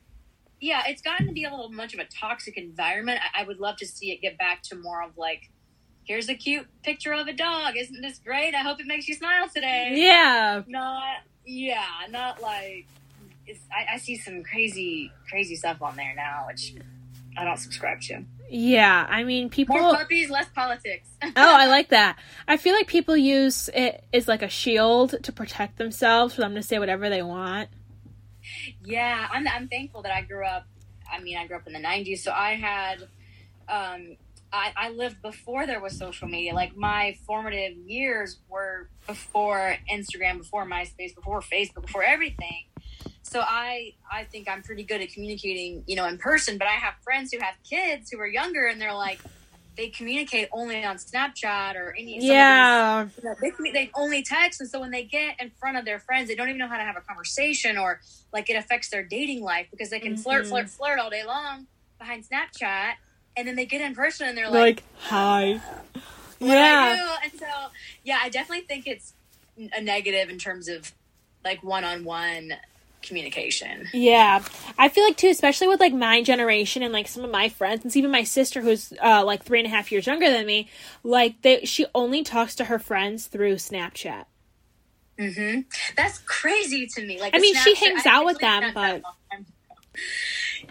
Yeah, 0.60 0.82
it's 0.88 1.02
gotten 1.02 1.26
to 1.28 1.32
be 1.32 1.44
a 1.44 1.50
little 1.50 1.68
much 1.70 1.94
of 1.94 2.00
a 2.00 2.04
toxic 2.06 2.56
environment. 2.56 3.20
I, 3.34 3.42
I 3.42 3.44
would 3.44 3.60
love 3.60 3.76
to 3.76 3.86
see 3.86 4.10
it 4.10 4.20
get 4.20 4.36
back 4.38 4.62
to 4.64 4.76
more 4.76 5.02
of 5.02 5.16
like 5.16 5.50
here's 6.04 6.28
a 6.30 6.34
cute 6.34 6.66
picture 6.82 7.12
of 7.12 7.26
a 7.28 7.32
dog. 7.34 7.76
Isn't 7.76 8.00
this 8.00 8.18
great? 8.18 8.54
I 8.54 8.62
hope 8.62 8.80
it 8.80 8.86
makes 8.86 9.06
you 9.08 9.14
smile 9.14 9.46
today. 9.48 9.92
Yeah. 9.94 10.62
Not, 10.66 11.18
yeah, 11.44 11.84
not 12.08 12.40
like. 12.40 12.86
It's, 13.46 13.60
I, 13.70 13.94
I 13.94 13.98
see 13.98 14.16
some 14.16 14.42
crazy, 14.42 15.10
crazy 15.28 15.54
stuff 15.56 15.80
on 15.82 15.96
there 15.96 16.14
now, 16.14 16.44
which 16.46 16.74
I 17.38 17.44
don't 17.44 17.56
subscribe 17.56 18.00
to. 18.02 18.24
Yeah, 18.50 19.06
I 19.08 19.22
mean, 19.22 19.48
people. 19.48 19.76
More 19.76 19.94
puppies, 19.94 20.28
less 20.28 20.48
politics. 20.54 21.08
oh, 21.22 21.30
I 21.36 21.66
like 21.66 21.90
that. 21.90 22.18
I 22.48 22.56
feel 22.56 22.74
like 22.74 22.88
people 22.88 23.16
use 23.16 23.70
it 23.72 24.02
as 24.12 24.26
like 24.26 24.42
a 24.42 24.48
shield 24.48 25.14
to 25.22 25.32
protect 25.32 25.78
themselves 25.78 26.34
for 26.34 26.40
them 26.40 26.56
to 26.56 26.62
say 26.62 26.80
whatever 26.80 27.08
they 27.08 27.22
want. 27.22 27.68
Yeah, 28.84 29.28
I'm, 29.30 29.46
I'm 29.46 29.68
thankful 29.68 30.02
that 30.02 30.12
I 30.12 30.22
grew 30.22 30.44
up. 30.44 30.66
I 31.10 31.20
mean, 31.20 31.36
I 31.36 31.46
grew 31.46 31.56
up 31.56 31.66
in 31.66 31.74
the 31.74 31.78
90s, 31.78 32.18
so 32.18 32.32
I 32.32 32.54
had. 32.54 33.02
Um, 33.68 34.16
I, 34.50 34.72
I 34.76 34.88
lived 34.90 35.20
before 35.20 35.66
there 35.66 35.80
was 35.80 35.98
social 35.98 36.26
media. 36.26 36.54
Like 36.54 36.74
my 36.74 37.16
formative 37.26 37.76
years 37.76 38.38
were 38.48 38.88
before 39.06 39.76
Instagram, 39.92 40.38
before 40.38 40.66
MySpace, 40.66 41.14
before 41.14 41.40
Facebook, 41.40 41.82
before 41.82 42.02
everything. 42.02 42.64
So 43.28 43.40
I 43.40 43.94
I 44.10 44.24
think 44.24 44.48
I'm 44.48 44.62
pretty 44.62 44.84
good 44.84 45.00
at 45.00 45.12
communicating, 45.12 45.84
you 45.86 45.96
know, 45.96 46.06
in 46.06 46.18
person. 46.18 46.58
But 46.58 46.68
I 46.68 46.72
have 46.72 46.94
friends 47.02 47.32
who 47.32 47.38
have 47.40 47.54
kids 47.68 48.10
who 48.10 48.18
are 48.18 48.26
younger, 48.26 48.66
and 48.66 48.80
they're 48.80 48.94
like, 48.94 49.20
they 49.76 49.88
communicate 49.88 50.48
only 50.52 50.82
on 50.84 50.96
Snapchat 50.96 51.76
or 51.76 51.94
any. 51.98 52.24
Yeah. 52.24 53.04
These, 53.04 53.24
you 53.24 53.30
know, 53.30 53.34
they 53.40 53.70
they 53.72 53.90
only 53.94 54.22
text, 54.22 54.60
and 54.60 54.68
so 54.68 54.80
when 54.80 54.90
they 54.90 55.04
get 55.04 55.40
in 55.40 55.50
front 55.50 55.76
of 55.76 55.84
their 55.84 55.98
friends, 55.98 56.28
they 56.28 56.34
don't 56.34 56.48
even 56.48 56.58
know 56.58 56.68
how 56.68 56.78
to 56.78 56.84
have 56.84 56.96
a 56.96 57.00
conversation, 57.00 57.78
or 57.78 58.00
like 58.32 58.50
it 58.50 58.54
affects 58.54 58.88
their 58.90 59.04
dating 59.04 59.42
life 59.42 59.68
because 59.70 59.90
they 59.90 60.00
can 60.00 60.14
mm-hmm. 60.14 60.22
flirt, 60.22 60.46
flirt, 60.46 60.68
flirt 60.68 60.98
all 60.98 61.10
day 61.10 61.24
long 61.24 61.66
behind 61.98 62.24
Snapchat, 62.28 62.94
and 63.36 63.46
then 63.46 63.56
they 63.56 63.66
get 63.66 63.80
in 63.80 63.94
person 63.94 64.28
and 64.28 64.36
they're 64.36 64.50
like, 64.50 64.76
like 64.76 64.84
hi. 64.98 65.60
Yeah. 66.40 67.16
And 67.22 67.32
so, 67.32 67.46
yeah, 68.04 68.18
I 68.22 68.28
definitely 68.28 68.66
think 68.66 68.86
it's 68.86 69.14
a 69.76 69.80
negative 69.80 70.28
in 70.28 70.38
terms 70.38 70.68
of 70.68 70.92
like 71.44 71.62
one 71.62 71.84
on 71.84 72.04
one 72.04 72.52
communication. 73.02 73.88
Yeah. 73.92 74.42
I 74.76 74.88
feel 74.88 75.04
like 75.04 75.16
too, 75.16 75.28
especially 75.28 75.68
with 75.68 75.80
like 75.80 75.92
my 75.92 76.22
generation 76.22 76.82
and 76.82 76.92
like 76.92 77.08
some 77.08 77.24
of 77.24 77.30
my 77.30 77.48
friends 77.48 77.84
and 77.84 77.96
even 77.96 78.10
my 78.10 78.24
sister 78.24 78.60
who's 78.60 78.92
uh 79.02 79.24
like 79.24 79.42
three 79.42 79.58
and 79.58 79.66
a 79.66 79.70
half 79.70 79.90
years 79.92 80.06
younger 80.06 80.30
than 80.30 80.46
me, 80.46 80.68
like 81.02 81.42
they 81.42 81.64
she 81.64 81.86
only 81.94 82.22
talks 82.22 82.54
to 82.56 82.64
her 82.64 82.78
friends 82.78 83.26
through 83.26 83.56
Snapchat. 83.56 84.24
Mm-hmm. 85.18 85.60
That's 85.96 86.18
crazy 86.18 86.86
to 86.86 87.06
me. 87.06 87.20
Like 87.20 87.34
I 87.34 87.38
mean 87.38 87.54
Snapchat, 87.56 87.64
she 87.64 87.74
hangs 87.74 88.06
out 88.06 88.24
with 88.24 88.38
them, 88.38 88.72
but 88.74 89.02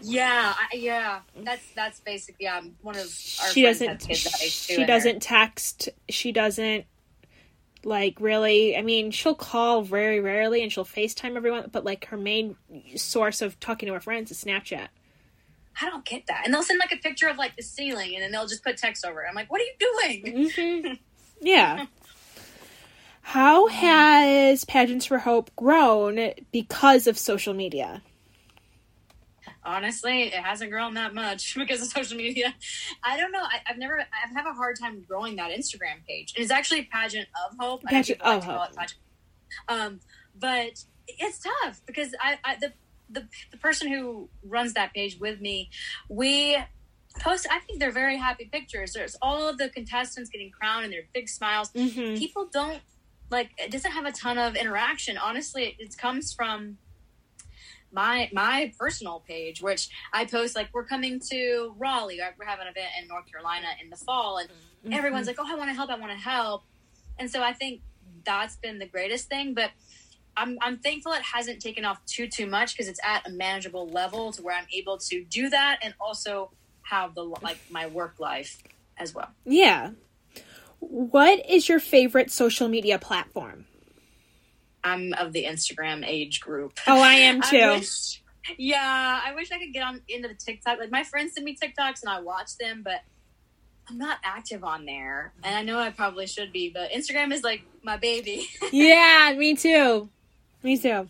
yeah, 0.01 0.53
I, 0.55 0.75
yeah, 0.75 1.19
that's 1.38 1.65
that's 1.75 2.00
basically 2.01 2.48
um 2.48 2.75
one 2.81 2.96
of 2.96 3.03
our 3.41 3.50
she 3.50 3.63
doesn't 3.63 4.07
she 4.13 4.86
doesn't 4.86 5.22
text. 5.22 5.89
She 6.10 6.31
doesn't 6.31 6.86
like 7.88 8.20
really 8.20 8.75
i 8.75 8.82
mean 8.82 9.12
she'll 9.12 9.34
call 9.34 9.82
very 9.82 10.20
rarely 10.20 10.62
and 10.62 10.72
she'll 10.72 10.86
facetime 10.86 11.38
everyone 11.38 11.70
but 11.72 11.86
like 11.86 12.06
her 12.08 12.17
main 12.17 12.56
source 12.98 13.41
of 13.41 13.58
talking 13.62 13.88
to 13.88 13.94
her 13.94 14.01
friends 14.01 14.29
is 14.29 14.44
snapchat. 14.44 14.88
I 15.79 15.89
don't 15.91 16.03
get 16.03 16.25
that. 16.25 16.41
And 16.44 16.53
they'll 16.53 16.63
send 16.63 16.79
like 16.79 16.91
a 16.91 16.98
picture 16.98 17.27
of 17.27 17.38
like 17.38 17.56
the 17.56 17.62
ceiling 17.62 18.15
and 18.15 18.24
then 18.24 18.32
they'll 18.32 18.48
just 18.48 18.63
put 18.63 18.77
text 18.77 19.06
over 19.06 19.22
it. 19.22 19.27
I'm 19.29 19.36
like 19.36 19.51
what 19.51 19.62
are 19.62 19.63
you 19.63 19.74
doing? 19.79 20.50
Mm-hmm. 20.50 20.94
yeah. 21.41 21.86
How 23.22 23.67
has 23.67 24.65
pageants 24.65 25.06
for 25.06 25.20
hope 25.20 25.56
grown 25.56 26.32
because 26.51 27.08
of 27.08 27.17
social 27.17 27.53
media 27.53 28.01
honestly, 29.68 30.24
it 30.24 30.34
hasn't 30.34 30.72
grown 30.72 30.96
that 30.96 31.14
much 31.14 31.56
because 31.58 31.82
of 31.82 31.90
social 31.90 32.18
media. 32.18 32.56
I 33.04 33.18
don't 33.18 33.32
know. 33.32 33.44
I, 33.44 33.60
have 33.66 33.78
never, 33.78 34.00
I 34.00 34.34
have 34.34 34.48
a 34.48 34.54
hard 34.54 34.80
time 34.80 35.04
growing 35.08 35.36
that 35.36 35.52
Instagram 35.52 36.06
page. 36.08 36.34
And 36.36 36.44
it's 36.44 36.52
actually 36.52 36.84
Pageant 36.84 37.28
of 37.46 37.56
Hope. 37.60 37.84
Pageant 37.84 38.22
of 38.22 38.44
Hope. 38.44 38.76
Pageant. 38.76 39.00
Um, 39.68 40.00
but 40.40 40.84
it's 41.08 41.40
tough 41.40 41.82
because 41.86 42.14
I, 42.22 42.38
I 42.44 42.56
the, 42.60 42.74
the, 43.10 43.28
the 43.52 43.58
person 43.58 43.92
who 43.92 44.30
runs 44.44 44.74
that 44.74 44.94
page 44.94 45.18
with 45.20 45.40
me, 45.40 45.70
we 46.10 46.58
post, 47.20 47.48
I 47.50 47.60
think 47.60 47.80
they're 47.80 47.92
very 47.92 48.18
happy 48.18 48.46
pictures. 48.52 48.94
There's 48.94 49.16
all 49.22 49.48
of 49.48 49.58
the 49.58 49.70
contestants 49.70 50.30
getting 50.30 50.52
crowned 50.52 50.86
and 50.86 50.94
their 50.94 51.04
big 51.14 51.30
smiles. 51.30 51.72
Mm-hmm. 51.72 52.18
People 52.18 52.50
don't, 52.52 52.80
like, 53.30 53.52
it 53.58 53.72
doesn't 53.72 53.92
have 53.92 54.06
a 54.06 54.12
ton 54.12 54.38
of 54.38 54.56
interaction. 54.56 55.18
Honestly, 55.18 55.64
it, 55.64 55.76
it 55.80 55.98
comes 55.98 56.34
from 56.34 56.78
my 57.91 58.29
my 58.34 58.74
personal 58.77 59.24
page, 59.27 59.62
which 59.62 59.89
I 60.13 60.25
post 60.25 60.56
like 60.56 60.70
we're 60.74 60.86
coming 60.86 61.20
to 61.32 61.74
Raleigh. 61.77 62.20
We're 62.38 62.46
having 62.46 62.67
an 62.67 62.72
event 62.72 62.89
in 63.01 63.08
North 63.08 63.29
Carolina 63.32 63.67
in 63.82 63.89
the 63.89 63.96
fall, 63.96 64.38
and 64.38 64.50
mm-hmm. 64.50 64.94
everyone's 64.94 65.27
like, 65.27 65.38
"Oh, 65.39 65.46
I 65.48 65.56
want 65.56 65.70
to 65.70 65.75
help! 65.75 65.89
I 65.89 65.98
want 65.98 66.12
to 66.12 66.17
help!" 66.17 66.63
And 67.20 67.29
so 67.32 67.41
I 67.41 67.53
think 67.53 67.82
that's 68.25 68.58
been 68.58 68.79
the 68.79 68.86
greatest 68.86 69.29
thing. 69.29 69.53
But 69.53 69.72
I'm 70.36 70.58
I'm 70.62 70.77
thankful 70.77 71.13
it 71.13 71.22
hasn't 71.22 71.62
taken 71.62 71.86
off 71.86 72.03
too 72.06 72.27
too 72.27 72.46
much 72.46 72.74
because 72.74 72.88
it's 72.88 73.00
at 73.03 73.27
a 73.27 73.32
manageable 73.32 73.88
level 73.89 74.32
to 74.34 74.41
where 74.41 74.56
I'm 74.56 74.67
able 74.74 74.98
to 75.00 75.24
do 75.24 75.50
that 75.50 75.79
and 75.82 75.94
also 76.00 76.51
have 76.84 77.15
the 77.15 77.24
like 77.24 77.60
my 77.70 77.88
work 77.88 78.20
life 78.20 78.62
as 78.98 79.13
well. 79.13 79.29
Yeah. 79.46 79.91
What 80.79 81.44
is 81.50 81.67
your 81.67 81.79
favorite 81.79 82.32
social 82.32 82.67
media 82.67 83.00
platform? 83.00 83.65
I'm 84.84 85.13
of 85.13 85.34
the 85.34 85.46
Instagram 85.46 86.05
age 86.05 86.39
group. 86.39 86.79
Oh, 86.88 87.01
I 87.01 87.13
am 87.13 87.41
too. 87.50 87.57
I 87.57 87.77
wish, 87.77 88.22
yeah, 88.57 89.22
I 89.24 89.34
wish 89.34 89.51
I 89.51 89.60
could 89.60 89.74
get 89.74 89.84
on 89.84 90.01
into 90.07 90.27
the 90.27 90.36
TikTok. 90.36 90.79
Like 90.79 90.91
my 90.91 91.03
friends 91.03 91.34
send 91.34 91.46
me 91.46 91.55
TikToks 91.55 92.01
and 92.01 92.10
I 92.10 92.22
watch 92.22 92.57
them, 92.57 92.81
but 92.84 93.01
I'm 93.89 93.98
not 93.98 94.19
active 94.24 94.63
on 94.63 94.86
there. 94.86 95.34
And 95.43 95.55
I 95.55 95.63
know 95.63 95.79
I 95.79 95.89
probably 95.91 96.27
should 96.27 96.51
be, 96.51 96.69
but 96.69 96.91
Instagram 96.91 97.31
is 97.31 97.43
like 97.43 97.63
my 97.84 97.98
baby. 97.98 98.48
yeah, 98.72 99.34
me 99.38 99.55
too. 99.55 100.10
Me 100.63 100.77
too. 100.77 101.07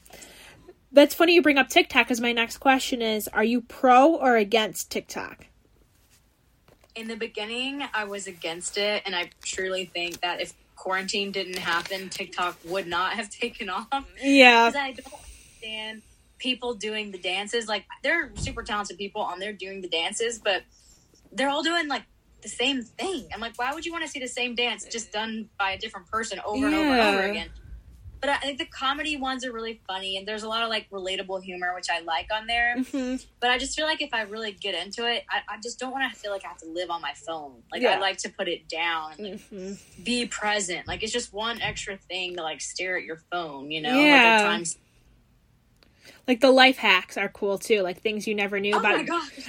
That's 0.92 1.14
funny 1.14 1.34
you 1.34 1.42
bring 1.42 1.58
up 1.58 1.70
TikTok 1.70 2.06
because 2.06 2.22
my 2.22 2.32
next 2.32 2.58
question 2.58 3.02
is 3.02 3.28
Are 3.30 3.44
you 3.44 3.62
pro 3.62 4.16
or 4.16 4.38
against 4.38 4.92
TikTok? 4.92 5.48
In 6.96 7.08
the 7.08 7.16
beginning, 7.16 7.84
I 7.94 8.06
was 8.06 8.26
against 8.26 8.78
it, 8.78 9.04
and 9.06 9.16
I 9.16 9.30
truly 9.44 9.86
think 9.86 10.22
that 10.22 10.42
if 10.42 10.54
quarantine 10.78 11.32
didn't 11.32 11.58
happen, 11.58 12.10
TikTok 12.10 12.58
would 12.66 12.88
not 12.88 13.14
have 13.14 13.30
taken 13.42 13.70
off. 13.70 13.88
Yeah. 14.22 14.72
I 14.74 14.94
don't 14.94 15.14
understand 15.14 16.02
people 16.38 16.76
doing 16.76 17.12
the 17.12 17.18
dances. 17.18 17.68
Like, 17.68 17.86
they're 18.04 18.32
super 18.36 18.64
talented 18.64 18.98
people 18.98 19.22
on 19.22 19.40
there 19.40 19.54
doing 19.54 19.82
the 19.82 19.90
dances, 19.90 20.40
but 20.40 20.64
they're 21.32 21.50
all 21.50 21.64
doing 21.64 21.88
like 21.88 22.04
the 22.42 22.50
same 22.50 22.84
thing. 22.84 23.28
I'm 23.34 23.42
like, 23.42 23.58
why 23.58 23.74
would 23.74 23.86
you 23.86 23.92
want 23.92 24.06
to 24.06 24.10
see 24.10 24.20
the 24.20 24.28
same 24.28 24.56
dance 24.56 24.86
just 24.86 25.12
done 25.12 25.50
by 25.60 25.72
a 25.72 25.78
different 25.78 26.08
person 26.08 26.40
over 26.46 26.66
and 26.66 26.76
over 26.76 26.90
and 26.92 27.02
over 27.02 27.24
again? 27.24 27.50
But 28.20 28.32
I 28.32 28.38
think 28.38 28.58
the 28.58 28.66
comedy 28.66 29.16
ones 29.16 29.46
are 29.46 29.52
really 29.52 29.80
funny, 29.88 30.18
and 30.18 30.28
there's 30.28 30.44
a 30.44 30.50
lot 30.50 30.64
of 30.64 30.70
like 30.70 30.90
relatable 30.90 31.44
humor, 31.44 31.74
which 31.76 31.88
I 31.92 32.00
like 32.00 32.28
on 32.34 32.48
there. 32.48 32.76
Mm-hmm. 32.78 33.24
But 33.40 33.52
I 33.52 33.58
just 33.58 33.76
feel 33.76 33.86
like 33.86 34.02
if 34.02 34.14
I 34.14 34.22
really 34.22 34.52
get 34.52 34.74
into 34.74 35.08
it, 35.08 35.24
I, 35.30 35.42
I 35.48 35.58
just 35.62 35.80
don't 35.80 35.92
want 35.92 36.12
to 36.12 36.20
feel 36.20 36.32
like 36.32 36.44
I 36.44 36.48
have 36.48 36.58
to 36.58 36.68
live 36.68 36.90
on 36.90 37.02
my 37.02 37.14
phone. 37.14 37.64
Like 37.72 37.84
yeah. 37.84 37.92
I 37.96 38.00
like 38.00 38.18
to 38.20 38.30
put 38.30 38.48
it 38.48 38.68
down, 38.68 39.14
and, 39.20 39.28
like, 39.28 39.40
mm-hmm. 39.52 40.04
be 40.04 40.26
present. 40.26 40.88
Like 40.88 41.04
it's 41.04 41.14
just 41.14 41.32
one 41.32 41.62
extra 41.62 41.98
thing 41.98 42.36
to 42.38 42.44
like 42.44 42.62
stare 42.62 42.98
at 42.98 43.04
your 43.04 43.18
phone, 43.32 43.70
you 43.70 43.82
know? 43.82 44.00
Yeah. 44.00 44.58
Like, 44.58 44.68
like 46.28 46.42
the 46.42 46.52
life 46.52 46.78
hacks 46.78 47.18
are 47.18 47.30
cool 47.30 47.58
too, 47.58 47.82
like 47.82 48.02
things 48.02 48.28
you 48.28 48.36
never 48.36 48.60
knew 48.60 48.76
oh 48.76 48.80
about 48.80 49.06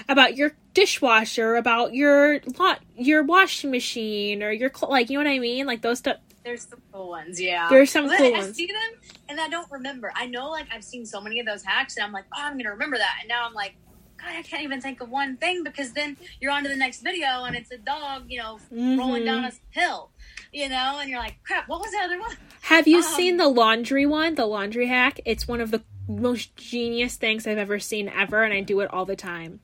about 0.08 0.36
your 0.36 0.52
dishwasher, 0.74 1.56
about 1.56 1.94
your 1.94 2.40
lot, 2.58 2.80
your 2.96 3.24
washing 3.24 3.70
machine, 3.70 4.42
or 4.42 4.52
your 4.52 4.70
like 4.88 5.10
you 5.10 5.18
know 5.18 5.24
what 5.24 5.34
I 5.34 5.40
mean, 5.40 5.66
like 5.66 5.82
those 5.82 5.98
stuff 5.98 6.18
there's 6.48 6.66
some 6.66 6.80
cool 6.92 7.10
ones, 7.10 7.40
yeah. 7.40 7.68
There's 7.68 7.90
some 7.90 8.08
cool 8.08 8.26
I, 8.26 8.30
ones. 8.30 8.48
I 8.48 8.52
see 8.52 8.66
them 8.66 9.00
and 9.28 9.40
I 9.40 9.48
don't 9.48 9.70
remember. 9.70 10.10
I 10.14 10.26
know, 10.26 10.50
like 10.50 10.66
I've 10.72 10.84
seen 10.84 11.04
so 11.04 11.20
many 11.20 11.40
of 11.40 11.46
those 11.46 11.62
hacks, 11.62 11.96
and 11.96 12.04
I'm 12.04 12.12
like, 12.12 12.24
oh, 12.32 12.40
I'm 12.40 12.56
gonna 12.56 12.70
remember 12.70 12.96
that. 12.96 13.18
And 13.20 13.28
now 13.28 13.46
I'm 13.46 13.52
like, 13.52 13.74
God, 14.18 14.30
I 14.30 14.42
can't 14.42 14.62
even 14.62 14.80
think 14.80 15.00
of 15.00 15.10
one 15.10 15.36
thing 15.36 15.62
because 15.62 15.92
then 15.92 16.16
you're 16.40 16.50
on 16.50 16.62
to 16.64 16.68
the 16.68 16.76
next 16.76 17.02
video 17.02 17.44
and 17.44 17.54
it's 17.54 17.70
a 17.70 17.78
dog, 17.78 18.24
you 18.28 18.38
know, 18.38 18.58
mm-hmm. 18.72 18.98
rolling 18.98 19.24
down 19.24 19.44
a 19.44 19.52
hill, 19.70 20.10
you 20.52 20.68
know, 20.68 20.98
and 21.00 21.08
you're 21.08 21.20
like, 21.20 21.36
crap, 21.44 21.68
what 21.68 21.80
was 21.80 21.92
the 21.92 21.98
other 21.98 22.18
one? 22.18 22.36
Have 22.62 22.88
you 22.88 22.96
um, 22.96 23.02
seen 23.02 23.36
the 23.36 23.46
laundry 23.48 24.06
one, 24.06 24.34
the 24.34 24.46
laundry 24.46 24.88
hack? 24.88 25.20
It's 25.24 25.46
one 25.46 25.60
of 25.60 25.70
the 25.70 25.82
most 26.08 26.56
genius 26.56 27.14
things 27.14 27.46
I've 27.46 27.58
ever 27.58 27.78
seen 27.78 28.08
ever, 28.08 28.42
and 28.42 28.52
I 28.52 28.60
do 28.60 28.80
it 28.80 28.92
all 28.92 29.04
the 29.04 29.14
time. 29.14 29.60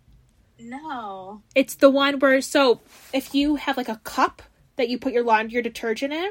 No. 0.61 1.43
It's 1.57 1.75
the 1.75 1.91
one 1.91 2.21
where, 2.21 2.41
so 2.41 2.81
if 3.12 3.35
you 3.35 3.57
have 3.57 3.76
like 3.76 3.88
a 3.88 4.00
cup 4.05 4.43
that 4.76 4.88
you 4.88 4.99
put 4.99 5.12
your 5.12 5.25
laundry 5.25 5.62
detergent 5.62 6.12
in, 6.12 6.31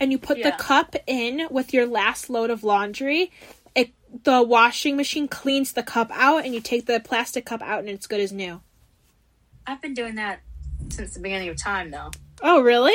and 0.00 0.12
you 0.12 0.18
put 0.18 0.38
yeah. 0.38 0.50
the 0.50 0.62
cup 0.62 0.96
in 1.06 1.48
with 1.50 1.72
your 1.72 1.86
last 1.86 2.28
load 2.30 2.50
of 2.50 2.64
laundry, 2.64 3.30
it 3.74 3.92
the 4.24 4.42
washing 4.42 4.96
machine 4.96 5.28
cleans 5.28 5.72
the 5.72 5.82
cup 5.82 6.10
out 6.12 6.44
and 6.44 6.54
you 6.54 6.60
take 6.60 6.86
the 6.86 7.00
plastic 7.00 7.44
cup 7.44 7.62
out 7.62 7.80
and 7.80 7.88
it's 7.88 8.06
good 8.06 8.20
as 8.20 8.32
new. 8.32 8.60
I've 9.66 9.82
been 9.82 9.94
doing 9.94 10.14
that 10.16 10.40
since 10.90 11.14
the 11.14 11.20
beginning 11.20 11.48
of 11.48 11.56
time 11.56 11.90
though. 11.90 12.10
Oh 12.42 12.60
really? 12.62 12.94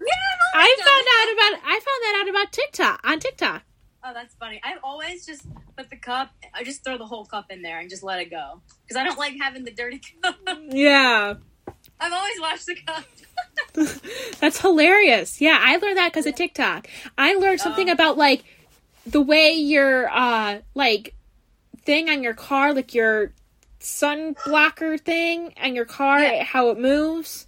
Yeah, 0.00 0.32
I 0.54 0.76
found 0.78 1.06
out 1.18 1.58
about 1.58 1.70
I 1.70 1.74
found 1.74 1.84
that 1.84 2.20
out 2.20 2.28
about 2.30 2.52
TikTok 2.52 3.00
on 3.04 3.20
TikTok. 3.20 3.62
Oh, 4.04 4.12
that's 4.12 4.34
funny. 4.34 4.60
I've 4.64 4.80
always 4.82 5.24
just 5.24 5.46
put 5.76 5.88
the 5.88 5.96
cup. 5.96 6.30
I 6.52 6.64
just 6.64 6.82
throw 6.82 6.98
the 6.98 7.06
whole 7.06 7.24
cup 7.24 7.46
in 7.50 7.62
there 7.62 7.78
and 7.78 7.88
just 7.88 8.02
let 8.02 8.18
it 8.18 8.30
go 8.30 8.60
because 8.82 9.00
I 9.00 9.04
don't 9.04 9.18
like 9.18 9.34
having 9.40 9.64
the 9.64 9.70
dirty 9.70 10.00
cup. 10.22 10.36
Yeah. 10.68 11.34
I've 12.00 12.12
always 12.12 12.40
washed 12.40 12.66
the 12.66 12.74
cup. 12.84 13.04
That's 14.40 14.60
hilarious. 14.60 15.40
Yeah, 15.40 15.58
I 15.60 15.76
learned 15.76 15.96
that 15.98 16.12
because 16.12 16.26
of 16.26 16.34
TikTok. 16.34 16.88
I 17.18 17.34
learned 17.34 17.60
something 17.60 17.88
Oh. 17.88 17.92
about 17.92 18.16
like 18.18 18.44
the 19.06 19.20
way 19.20 19.52
your 19.52 20.08
uh 20.10 20.60
like 20.74 21.14
thing 21.84 22.08
on 22.08 22.22
your 22.22 22.34
car, 22.34 22.72
like 22.72 22.94
your 22.94 23.32
sun 23.80 24.36
blocker 24.46 24.96
thing 24.98 25.54
on 25.62 25.74
your 25.74 25.84
car, 25.84 26.20
Yeah. 26.20 26.44
how 26.44 26.70
it 26.70 26.78
moves. 26.78 27.46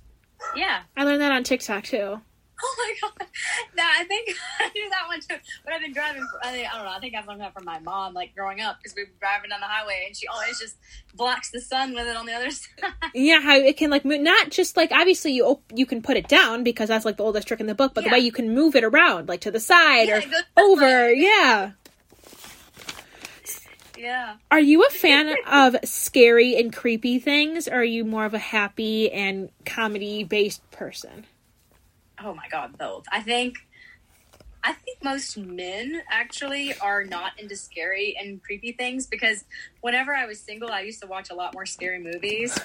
Yeah. 0.56 0.80
I 0.96 1.04
learned 1.04 1.20
that 1.20 1.32
on 1.32 1.44
TikTok 1.44 1.84
too. 1.84 2.20
Oh 2.76 2.76
my 2.78 2.94
god. 3.08 3.28
That 3.76 3.98
I 4.00 4.04
think 4.04 4.30
I 4.60 4.68
knew 4.74 4.90
that 4.90 5.06
one 5.06 5.20
too. 5.20 5.36
But 5.64 5.74
I've 5.74 5.80
been 5.80 5.92
driving. 5.92 6.26
I, 6.42 6.52
think, 6.52 6.72
I 6.72 6.76
don't 6.76 6.86
know. 6.86 6.92
I 6.92 6.98
think 6.98 7.14
I've 7.14 7.26
learned 7.26 7.40
that 7.40 7.52
from 7.52 7.64
my 7.64 7.78
mom, 7.80 8.14
like 8.14 8.34
growing 8.34 8.60
up, 8.60 8.78
because 8.78 8.94
we 8.96 9.04
were 9.04 9.10
driving 9.20 9.50
down 9.50 9.60
the 9.60 9.66
highway, 9.66 10.04
and 10.06 10.16
she 10.16 10.26
always 10.26 10.58
just 10.58 10.76
blocks 11.14 11.50
the 11.50 11.60
sun 11.60 11.94
with 11.94 12.06
it 12.06 12.16
on 12.16 12.26
the 12.26 12.32
other 12.32 12.50
side. 12.50 12.92
Yeah, 13.14 13.40
how 13.40 13.56
it 13.56 13.76
can 13.76 13.90
like 13.90 14.04
move, 14.04 14.20
not 14.20 14.50
just 14.50 14.76
like 14.76 14.92
obviously 14.92 15.32
you 15.32 15.44
op- 15.44 15.72
you 15.74 15.86
can 15.86 16.02
put 16.02 16.16
it 16.16 16.28
down 16.28 16.64
because 16.64 16.88
that's 16.88 17.04
like 17.04 17.16
the 17.16 17.24
oldest 17.24 17.48
trick 17.48 17.60
in 17.60 17.66
the 17.66 17.74
book, 17.74 17.92
but 17.94 18.04
the 18.04 18.10
way 18.10 18.18
you 18.18 18.32
can 18.32 18.54
move 18.54 18.74
it 18.76 18.84
around, 18.84 19.28
like 19.28 19.40
to 19.42 19.50
the 19.50 19.60
side 19.60 20.08
Yeah, 20.08 20.20
or 20.56 20.62
over. 20.62 21.12
Yeah. 21.12 21.72
Yeah. 23.96 24.36
Are 24.50 24.60
you 24.60 24.84
a 24.84 24.90
fan 24.90 25.34
of 25.46 25.76
scary 25.84 26.56
and 26.56 26.74
creepy 26.74 27.18
things, 27.18 27.68
or 27.68 27.76
are 27.76 27.84
you 27.84 28.04
more 28.04 28.24
of 28.24 28.34
a 28.34 28.38
happy 28.38 29.10
and 29.10 29.50
comedy 29.64 30.24
based 30.24 30.68
person? 30.70 31.26
Oh 32.24 32.34
my 32.34 32.48
god, 32.50 32.76
both. 32.78 33.04
I 33.12 33.20
think. 33.20 33.56
I 34.66 34.72
think 34.72 35.04
most 35.04 35.36
men 35.36 36.00
actually 36.10 36.72
are 36.78 37.04
not 37.04 37.38
into 37.38 37.54
scary 37.54 38.16
and 38.18 38.42
creepy 38.42 38.72
things 38.72 39.06
because 39.06 39.44
whenever 39.82 40.14
I 40.14 40.24
was 40.24 40.40
single, 40.40 40.70
I 40.72 40.80
used 40.80 41.02
to 41.02 41.06
watch 41.06 41.28
a 41.28 41.34
lot 41.34 41.52
more 41.52 41.66
scary 41.66 41.98
movies. 41.98 42.58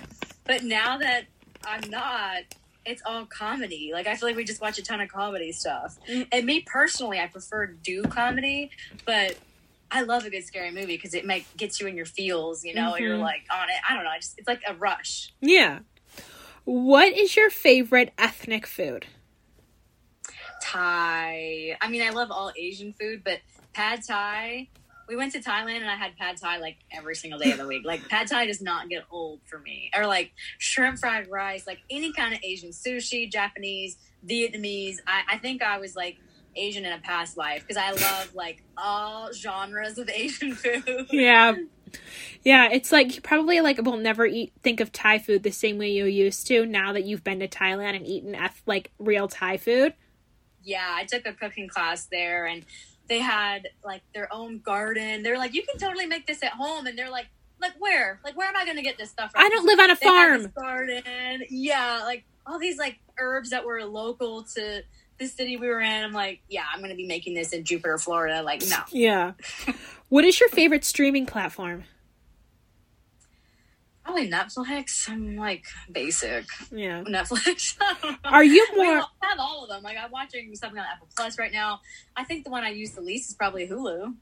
But 0.46 0.63
now 0.63 0.98
that 1.00 1.25
I'm 1.66 1.89
not, 1.89 2.44
it's 2.86 3.01
all 3.06 3.25
comedy. 3.25 3.92
Like 3.94 4.08
I 4.08 4.16
feel 4.16 4.30
like 4.30 4.38
we 4.38 4.46
just 4.46 4.62
watch 4.62 4.78
a 4.80 4.82
ton 4.82 5.01
of 5.01 5.10
comedy 5.10 5.51
stuff. 5.51 6.00
Mm. 6.10 6.28
And 6.32 6.46
me 6.46 6.62
personally, 6.66 7.20
I 7.20 7.28
prefer 7.28 7.68
to 7.68 7.74
do 7.74 8.04
comedy, 8.04 8.72
but 9.06 9.36
I 9.92 10.04
love 10.04 10.24
a 10.24 10.30
good 10.30 10.46
scary 10.46 10.72
movie 10.72 10.96
because 10.96 11.13
it 11.13 11.25
make 11.25 11.46
gets 11.58 11.82
you 11.82 11.88
in 11.88 11.98
your 11.98 12.06
feels. 12.06 12.63
You 12.63 12.75
know, 12.75 12.96
you're 12.96 13.18
Mhm. 13.18 13.22
like 13.24 13.42
on 13.51 13.70
it. 13.70 13.75
I 13.89 13.94
don't 13.96 14.06
know. 14.06 14.12
I 14.12 14.20
just 14.20 14.39
it's 14.39 14.48
like 14.48 14.62
a 14.66 14.74
rush. 14.74 15.34
Yeah. 15.42 15.80
What 16.63 17.12
is 17.12 17.36
your 17.36 17.50
favorite 17.50 18.13
ethnic 18.18 18.66
food? 18.66 19.08
Thai. 20.72 21.78
I 21.82 21.88
mean, 21.90 22.02
I 22.02 22.10
love 22.12 22.30
all 22.32 22.52
Asian 22.58 22.94
food, 22.94 23.24
but 23.24 23.40
pad 23.74 24.02
Thai. 24.08 24.70
We 25.08 25.16
went 25.16 25.34
to 25.34 25.40
Thailand 25.40 25.78
and 25.78 25.90
I 25.90 25.96
had 25.96 26.16
pad 26.18 26.38
Thai 26.38 26.60
like 26.60 26.78
every 26.92 27.16
single 27.16 27.40
day 27.40 27.52
of 27.52 27.58
the 27.58 27.66
week. 27.66 27.84
Like 27.84 28.08
pad 28.08 28.28
Thai 28.28 28.46
does 28.46 28.62
not 28.62 28.90
get 28.90 29.04
old 29.10 29.40
for 29.46 29.58
me. 29.58 29.90
Or 29.96 30.06
like 30.06 30.32
shrimp 30.60 31.00
fried 31.00 31.28
rice, 31.30 31.66
like 31.66 31.80
any 31.90 32.14
kind 32.14 32.34
of 32.34 32.40
Asian 32.44 32.70
sushi, 32.70 33.32
Japanese, 33.32 33.98
Vietnamese. 34.28 34.98
I, 35.08 35.24
I 35.32 35.38
think 35.40 35.64
I 35.64 35.80
was 35.80 35.96
like 35.96 36.18
Asian 36.56 36.86
in 36.86 36.94
a 36.94 37.00
past 37.00 37.38
life 37.38 37.66
because 37.68 37.78
I 37.78 37.92
love 37.92 38.36
like 38.36 38.64
all 38.78 39.32
genres 39.34 39.98
of 39.98 40.10
Asian 40.14 40.54
food. 40.54 41.08
Yeah. 41.10 41.56
Yeah, 42.44 42.70
it's 42.72 42.92
like 42.92 43.16
you 43.16 43.22
probably 43.24 43.62
like 43.62 43.82
will 43.82 43.98
never 43.98 44.28
eat 44.28 44.54
think 44.62 44.80
of 44.80 44.92
Thai 44.92 45.18
food 45.18 45.42
the 45.42 45.50
same 45.50 45.80
way 45.80 45.90
you 45.90 46.06
used 46.06 46.46
to 46.48 46.68
now 46.68 46.94
that 46.94 47.06
you've 47.06 47.24
been 47.24 47.40
to 47.40 47.48
Thailand 47.48 47.96
and 47.96 48.06
eaten 48.06 48.36
eth- 48.36 48.62
like 48.68 48.92
real 49.00 49.28
Thai 49.28 49.58
food. 49.58 49.96
Yeah, 50.63 50.88
I 50.89 51.06
took 51.06 51.25
a 51.25 51.34
cooking 51.34 51.68
class 51.68 52.06
there 52.12 52.46
and 52.46 52.66
they 53.08 53.20
had 53.20 53.70
like 53.84 54.01
their 54.13 54.32
own 54.34 54.60
garden. 54.60 55.24
They're 55.24 55.38
like, 55.38 55.54
you 55.54 55.63
can 55.63 55.80
totally 55.80 56.06
make 56.06 56.28
this 56.28 56.44
at 56.44 56.51
home. 56.51 56.86
And 56.88 56.98
they're 56.98 57.10
like, 57.10 57.28
like 57.60 57.74
where? 57.80 58.20
Like 58.24 58.38
where 58.38 58.48
am 58.48 58.56
I 58.56 58.66
going 58.66 58.78
to 58.78 58.84
get 58.84 58.98
this 58.98 59.10
stuff 59.10 59.32
from? 59.32 59.44
I 59.44 59.50
don't 59.50 59.66
live 59.66 59.80
on 59.80 59.92
a 59.92 59.96
They 59.96 60.06
farm. 60.06 60.51
garden. 60.56 61.44
Yeah, 61.50 62.01
like 62.06 62.24
all 62.46 62.60
these 62.60 62.78
like 62.78 63.00
herbs 63.18 63.50
that 63.50 63.66
were 63.66 63.84
local 63.84 64.44
to 64.56 64.82
the 65.18 65.28
city 65.28 65.58
we 65.58 65.68
were 65.68 65.82
in. 65.82 66.04
I'm 66.04 66.13
like, 66.13 66.42
yeah, 66.48 66.63
I'm 66.74 66.80
going 66.80 66.92
to 66.92 66.96
be 66.96 67.06
making 67.08 67.34
this 67.34 67.51
in 67.51 67.66
Jupiter, 67.66 67.98
Florida. 67.98 68.42
Like, 68.42 68.62
no. 68.70 68.78
Yeah. 68.92 69.34
What 70.07 70.24
is 70.24 70.40
your 70.40 70.48
favorite 70.50 70.86
streaming 70.86 71.25
platform? 71.25 71.83
Probably 74.09 74.29
Netflix. 74.29 75.09
I'm 75.09 75.35
like 75.35 75.63
basic 75.91 76.45
Yeah. 76.72 77.03
Netflix. 77.03 77.77
Are 78.24 78.43
you 78.43 78.65
I 78.72 78.75
mean, 78.75 78.85
more 78.87 79.03
I 79.22 79.25
have 79.27 79.39
all 79.39 79.63
of 79.63 79.69
them. 79.69 79.83
Like 79.83 79.98
I'm 79.98 80.11
watching 80.11 80.55
something 80.55 80.79
on 80.79 80.85
Apple 80.91 81.07
Plus 81.15 81.37
right 81.37 81.51
now. 81.51 81.81
I 82.15 82.24
think 82.24 82.43
the 82.43 82.50
one 82.50 82.63
I 82.63 82.69
use 82.69 82.91
the 82.91 83.01
least 83.01 83.29
is 83.29 83.35
probably 83.35 83.67
Hulu. 83.67 84.13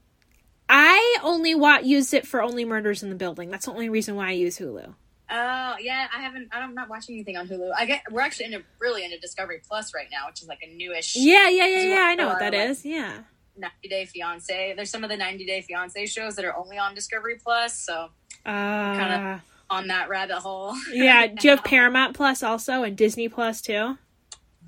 I 0.68 1.16
only 1.22 1.54
wa- 1.54 1.78
use 1.82 2.12
it 2.12 2.26
for 2.26 2.42
only 2.42 2.64
murders 2.64 3.02
in 3.02 3.08
the 3.08 3.16
building. 3.16 3.50
That's 3.50 3.64
the 3.66 3.72
only 3.72 3.88
reason 3.88 4.14
why 4.14 4.28
I 4.28 4.32
use 4.32 4.58
Hulu. 4.58 4.94
Oh 5.30 5.74
yeah, 5.80 6.06
I 6.14 6.20
haven't. 6.20 6.48
I'm 6.52 6.74
not 6.74 6.88
watching 6.88 7.14
anything 7.14 7.36
on 7.36 7.48
Hulu. 7.48 7.70
I 7.76 7.86
get. 7.86 8.02
We're 8.10 8.20
actually 8.20 8.46
into 8.46 8.62
really 8.78 9.04
into 9.04 9.18
Discovery 9.18 9.60
Plus 9.66 9.94
right 9.94 10.08
now, 10.10 10.26
which 10.28 10.42
is 10.42 10.48
like 10.48 10.60
a 10.62 10.74
newish 10.74 11.16
Yeah, 11.16 11.48
yeah, 11.48 11.66
yeah, 11.66 11.82
yeah. 11.82 12.00
I 12.02 12.14
know 12.14 12.26
what 12.28 12.38
that 12.40 12.52
like- 12.52 12.68
is. 12.70 12.84
Yeah. 12.84 13.20
90 13.56 13.88
Day 13.88 14.04
Fiance. 14.06 14.74
There's 14.76 14.88
some 14.90 15.02
of 15.02 15.10
the 15.10 15.16
90 15.16 15.44
Day 15.44 15.62
Fiance 15.62 16.06
shows 16.06 16.36
that 16.36 16.44
are 16.44 16.56
only 16.56 16.78
on 16.78 16.94
Discovery 16.94 17.38
Plus. 17.42 17.74
So 17.76 18.10
Uh, 18.46 19.38
on 19.70 19.88
that 19.88 20.08
rabbit 20.08 20.38
hole. 20.38 20.74
yeah. 20.92 21.26
Do 21.26 21.48
you 21.48 21.50
have. 21.56 21.64
Paramount 21.64 22.14
Plus 22.16 22.42
also 22.42 22.82
and 22.82 22.96
Disney 22.96 23.28
Plus 23.28 23.60
too? 23.60 23.98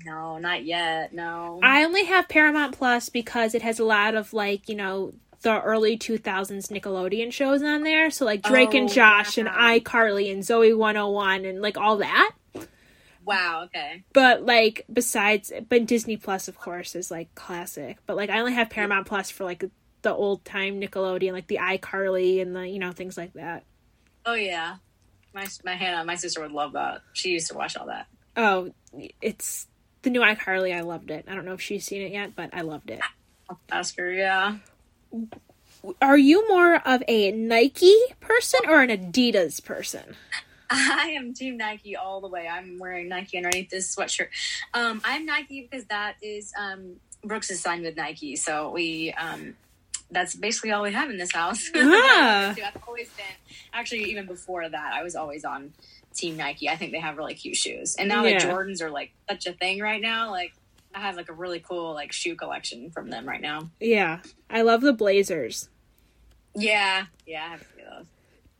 No, 0.05 0.37
not 0.37 0.63
yet. 0.65 1.13
No. 1.13 1.59
I 1.61 1.83
only 1.83 2.05
have 2.05 2.27
Paramount 2.27 2.75
Plus 2.77 3.09
because 3.09 3.53
it 3.53 3.61
has 3.61 3.79
a 3.79 3.83
lot 3.85 4.15
of 4.15 4.33
like 4.33 4.67
you 4.69 4.75
know 4.75 5.13
the 5.41 5.59
early 5.61 5.97
2000s 5.97 6.67
Nickelodeon 6.71 7.31
shows 7.33 7.63
on 7.63 7.83
there. 7.83 8.11
So 8.11 8.25
like 8.25 8.43
Drake 8.43 8.73
and 8.75 8.89
Oh, 8.89 8.93
Josh 8.93 9.37
and 9.39 9.47
iCarly 9.49 10.31
and 10.31 10.43
Zoe 10.45 10.73
101 10.73 11.45
and 11.45 11.61
like 11.61 11.77
all 11.77 11.97
that. 11.97 12.31
wow. 13.25 13.63
Okay. 13.65 14.03
But 14.13 14.45
like 14.45 14.85
besides, 14.91 15.51
but 15.69 15.85
Disney 15.87 16.17
Plus 16.17 16.47
of 16.47 16.57
course 16.59 16.95
is 16.95 17.09
like 17.11 17.33
classic. 17.35 17.97
But 18.05 18.17
like 18.17 18.29
I 18.29 18.39
only 18.39 18.53
have 18.53 18.69
Paramount 18.69 19.07
Plus 19.07 19.31
for 19.31 19.43
like 19.43 19.63
the 20.03 20.13
old 20.13 20.45
time 20.45 20.79
Nickelodeon, 20.81 21.31
like 21.33 21.47
the 21.47 21.57
iCarly 21.61 22.41
and 22.41 22.55
the 22.55 22.67
you 22.67 22.79
know 22.79 22.91
things 22.91 23.17
like 23.17 23.33
that. 23.33 23.63
Oh 24.25 24.33
yeah. 24.35 24.75
My 25.33 25.47
my 25.63 25.75
Hannah, 25.75 26.03
my 26.03 26.15
sister 26.15 26.41
would 26.41 26.51
love 26.51 26.73
that. 26.73 27.01
She 27.13 27.29
used 27.29 27.47
to 27.49 27.55
watch 27.55 27.77
all 27.77 27.87
that. 27.87 28.07
Oh, 28.35 28.73
it's 29.21 29.67
the 30.01 30.09
new 30.09 30.21
iCarly. 30.21 30.75
I 30.75 30.81
loved 30.81 31.11
it. 31.11 31.25
I 31.27 31.35
don't 31.35 31.45
know 31.45 31.53
if 31.53 31.61
she's 31.61 31.85
seen 31.85 32.01
it 32.01 32.11
yet, 32.11 32.35
but 32.35 32.49
I 32.53 32.61
loved 32.61 32.89
it. 32.89 33.01
I'll 33.49 33.59
ask 33.71 33.97
her. 33.97 34.11
Yeah. 34.11 34.57
Are 36.01 36.17
you 36.17 36.47
more 36.47 36.75
of 36.85 37.03
a 37.07 37.31
Nike 37.31 37.95
person 38.19 38.59
or 38.67 38.81
an 38.81 38.89
Adidas 38.89 39.63
person? 39.63 40.15
I 40.69 41.15
am 41.17 41.33
Team 41.33 41.57
Nike 41.57 41.95
all 41.95 42.21
the 42.21 42.29
way. 42.29 42.47
I'm 42.47 42.77
wearing 42.79 43.09
Nike 43.09 43.37
underneath 43.37 43.69
this 43.69 43.93
sweatshirt. 43.93 44.27
Um, 44.73 45.01
I'm 45.03 45.25
Nike 45.25 45.67
because 45.69 45.85
that 45.85 46.15
is 46.21 46.53
um, 46.57 46.95
Brooks 47.23 47.49
is 47.51 47.59
signed 47.59 47.83
with 47.83 47.97
Nike, 47.97 48.35
so 48.37 48.71
we 48.71 49.11
um, 49.13 49.55
that's 50.11 50.35
basically 50.35 50.71
all 50.71 50.83
we 50.83 50.91
have 50.91 51.09
in 51.09 51.17
this 51.17 51.31
house. 51.31 51.69
Ah. 51.75 52.51
I've 52.51 52.83
always 52.87 53.09
been 53.09 53.25
actually 53.73 54.03
even 54.11 54.25
before 54.25 54.67
that. 54.67 54.93
I 54.93 55.03
was 55.03 55.15
always 55.15 55.43
on 55.45 55.73
Team 56.13 56.37
Nike. 56.37 56.69
I 56.69 56.75
think 56.75 56.91
they 56.91 56.99
have 56.99 57.17
really 57.17 57.33
cute 57.33 57.55
shoes, 57.55 57.95
and 57.95 58.09
now 58.09 58.23
Yeah. 58.25 58.39
that 58.39 58.47
Jordans 58.49 58.81
are 58.81 58.89
like 58.89 59.11
such 59.29 59.47
a 59.47 59.53
thing 59.53 59.79
right 59.79 60.01
now, 60.01 60.29
like 60.31 60.53
I 60.93 60.99
have 60.99 61.15
like 61.15 61.29
a 61.29 61.33
really 61.33 61.59
cool 61.59 61.93
like 61.93 62.11
shoe 62.11 62.35
collection 62.35 62.91
from 62.91 63.09
them 63.09 63.25
right 63.27 63.41
now. 63.41 63.69
Yeah, 63.79 64.19
I 64.49 64.61
love 64.63 64.81
the 64.81 64.93
Blazers. 64.93 65.69
Yeah, 66.53 67.05
yeah, 67.25 67.45
I 67.45 67.49
have 67.51 67.61
a 67.61 67.63
few 67.63 67.83
of 67.85 67.97
those. 67.99 68.05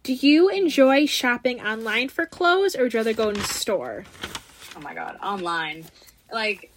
Do 0.03 0.13
you 0.13 0.49
enjoy 0.49 1.05
shopping 1.05 1.59
online 1.61 2.07
for 2.09 2.25
clothes 2.25 2.75
or 2.75 2.83
would 2.83 2.93
you 2.93 2.99
rather 2.99 3.13
go 3.13 3.29
in 3.29 3.39
store? 3.41 4.05
oh 4.75 4.79
my 4.79 4.93
god 4.93 5.17
online 5.21 5.83
like 6.31 6.71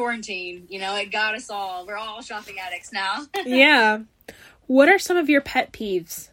quarantine 0.00 0.66
you 0.70 0.78
know 0.78 0.96
it 0.96 1.12
got 1.12 1.34
us 1.34 1.50
all. 1.50 1.86
We're 1.86 1.96
all 1.96 2.22
shopping 2.22 2.58
addicts 2.58 2.92
now. 2.92 3.26
Yeah. 3.44 4.00
What 4.66 4.88
are 4.88 4.98
some 4.98 5.16
of 5.16 5.28
your 5.28 5.40
pet 5.40 5.72
peeves? 5.72 6.28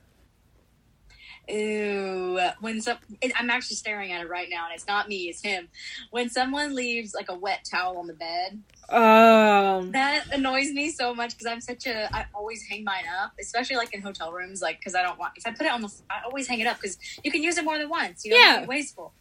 Ooh, 1.49 2.39
when 2.59 2.81
some 2.81 2.97
it, 3.21 3.31
i'm 3.37 3.49
actually 3.49 3.77
staring 3.77 4.11
at 4.11 4.21
it 4.21 4.29
right 4.29 4.49
now 4.49 4.65
and 4.65 4.75
it's 4.75 4.87
not 4.87 5.07
me 5.09 5.29
it's 5.29 5.41
him. 5.41 5.67
When 6.11 6.29
someone 6.29 6.75
leaves 6.75 7.13
like 7.13 7.29
a 7.29 7.35
wet 7.35 7.67
towel 7.69 7.97
on 7.97 8.07
the 8.07 8.13
bed 8.13 8.61
Um, 8.89 9.91
that 9.91 10.25
annoys 10.31 10.71
me 10.71 10.89
so 10.89 11.13
much 11.13 11.31
because 11.31 11.47
i'm 11.47 11.61
such 11.61 11.87
a 11.87 12.13
i 12.15 12.25
always 12.33 12.63
hang 12.69 12.85
mine 12.85 13.05
up 13.21 13.33
especially 13.39 13.75
like 13.75 13.93
in 13.93 14.01
hotel 14.01 14.31
rooms 14.31 14.61
like 14.61 14.79
because 14.79 14.95
i 14.95 15.01
don't 15.01 15.19
want 15.19 15.33
if 15.35 15.45
i 15.45 15.51
put 15.51 15.65
it 15.65 15.71
on 15.71 15.81
the 15.81 15.91
i 16.09 16.21
always 16.25 16.47
hang 16.47 16.59
it 16.61 16.67
up 16.67 16.77
because 16.77 16.97
you 17.23 17.31
can 17.31 17.43
use 17.43 17.57
it 17.57 17.65
more 17.65 17.77
than 17.77 17.89
once 17.89 18.23
you 18.23 18.31
know 18.31 18.37
yeah. 18.37 18.65
wasteful 18.65 19.13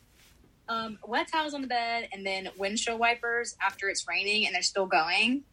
um, 0.68 0.98
wet 1.06 1.28
towels 1.30 1.54
on 1.54 1.62
the 1.62 1.68
bed 1.68 2.08
and 2.12 2.26
then 2.26 2.48
windshield 2.56 2.98
wipers 2.98 3.56
after 3.64 3.88
it's 3.88 4.06
raining 4.08 4.46
and 4.46 4.54
they're 4.54 4.62
still 4.62 4.86
going 4.86 5.44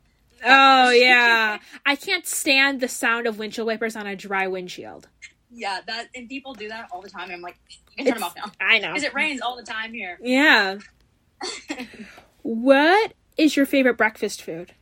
oh 0.45 0.89
yeah. 0.91 1.59
I 1.85 1.95
can't 1.95 2.25
stand 2.27 2.81
the 2.81 2.87
sound 2.87 3.27
of 3.27 3.37
windshield 3.39 3.67
wipers 3.67 3.95
on 3.95 4.07
a 4.07 4.15
dry 4.15 4.47
windshield. 4.47 5.07
Yeah, 5.55 5.79
that 5.85 6.07
and 6.15 6.27
people 6.27 6.53
do 6.53 6.67
that 6.69 6.87
all 6.91 7.01
the 7.01 7.09
time. 7.09 7.29
I'm 7.31 7.41
like, 7.41 7.57
you 7.69 8.03
can 8.03 8.05
turn 8.05 8.15
them 8.15 8.23
off 8.23 8.35
now 8.35 8.51
I 8.59 8.79
know. 8.79 8.89
because 8.89 9.03
it 9.03 9.13
rains 9.13 9.39
all 9.39 9.55
the 9.55 9.63
time 9.63 9.93
here. 9.93 10.17
Yeah. 10.21 10.79
what 12.41 13.13
is 13.37 13.55
your 13.55 13.65
favorite 13.65 13.97
breakfast 13.97 14.41
food? 14.41 14.73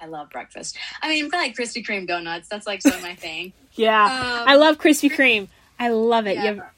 I 0.00 0.06
love 0.06 0.30
breakfast. 0.30 0.76
I 1.02 1.08
mean, 1.08 1.30
I 1.32 1.36
like 1.38 1.56
Krispy 1.56 1.84
Kreme 1.84 2.06
donuts. 2.06 2.48
That's 2.48 2.66
like 2.66 2.82
so 2.82 2.90
my 3.00 3.14
thing. 3.14 3.52
Yeah. 3.74 4.02
Um, 4.04 4.48
I 4.48 4.56
love 4.56 4.78
Krispy 4.78 5.08
Kreme. 5.08 5.46
I 5.78 5.90
love 5.90 6.26
it. 6.26 6.34
yeah, 6.36 6.42
You 6.42 6.48
have- 6.56 6.70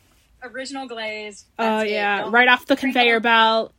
original 0.43 0.87
glaze. 0.87 1.45
oh 1.59 1.83
yeah, 1.83 2.29
right 2.31 2.49
off 2.49 2.67
the 2.67 2.77
conveyor 2.77 3.21
belt. 3.21 3.73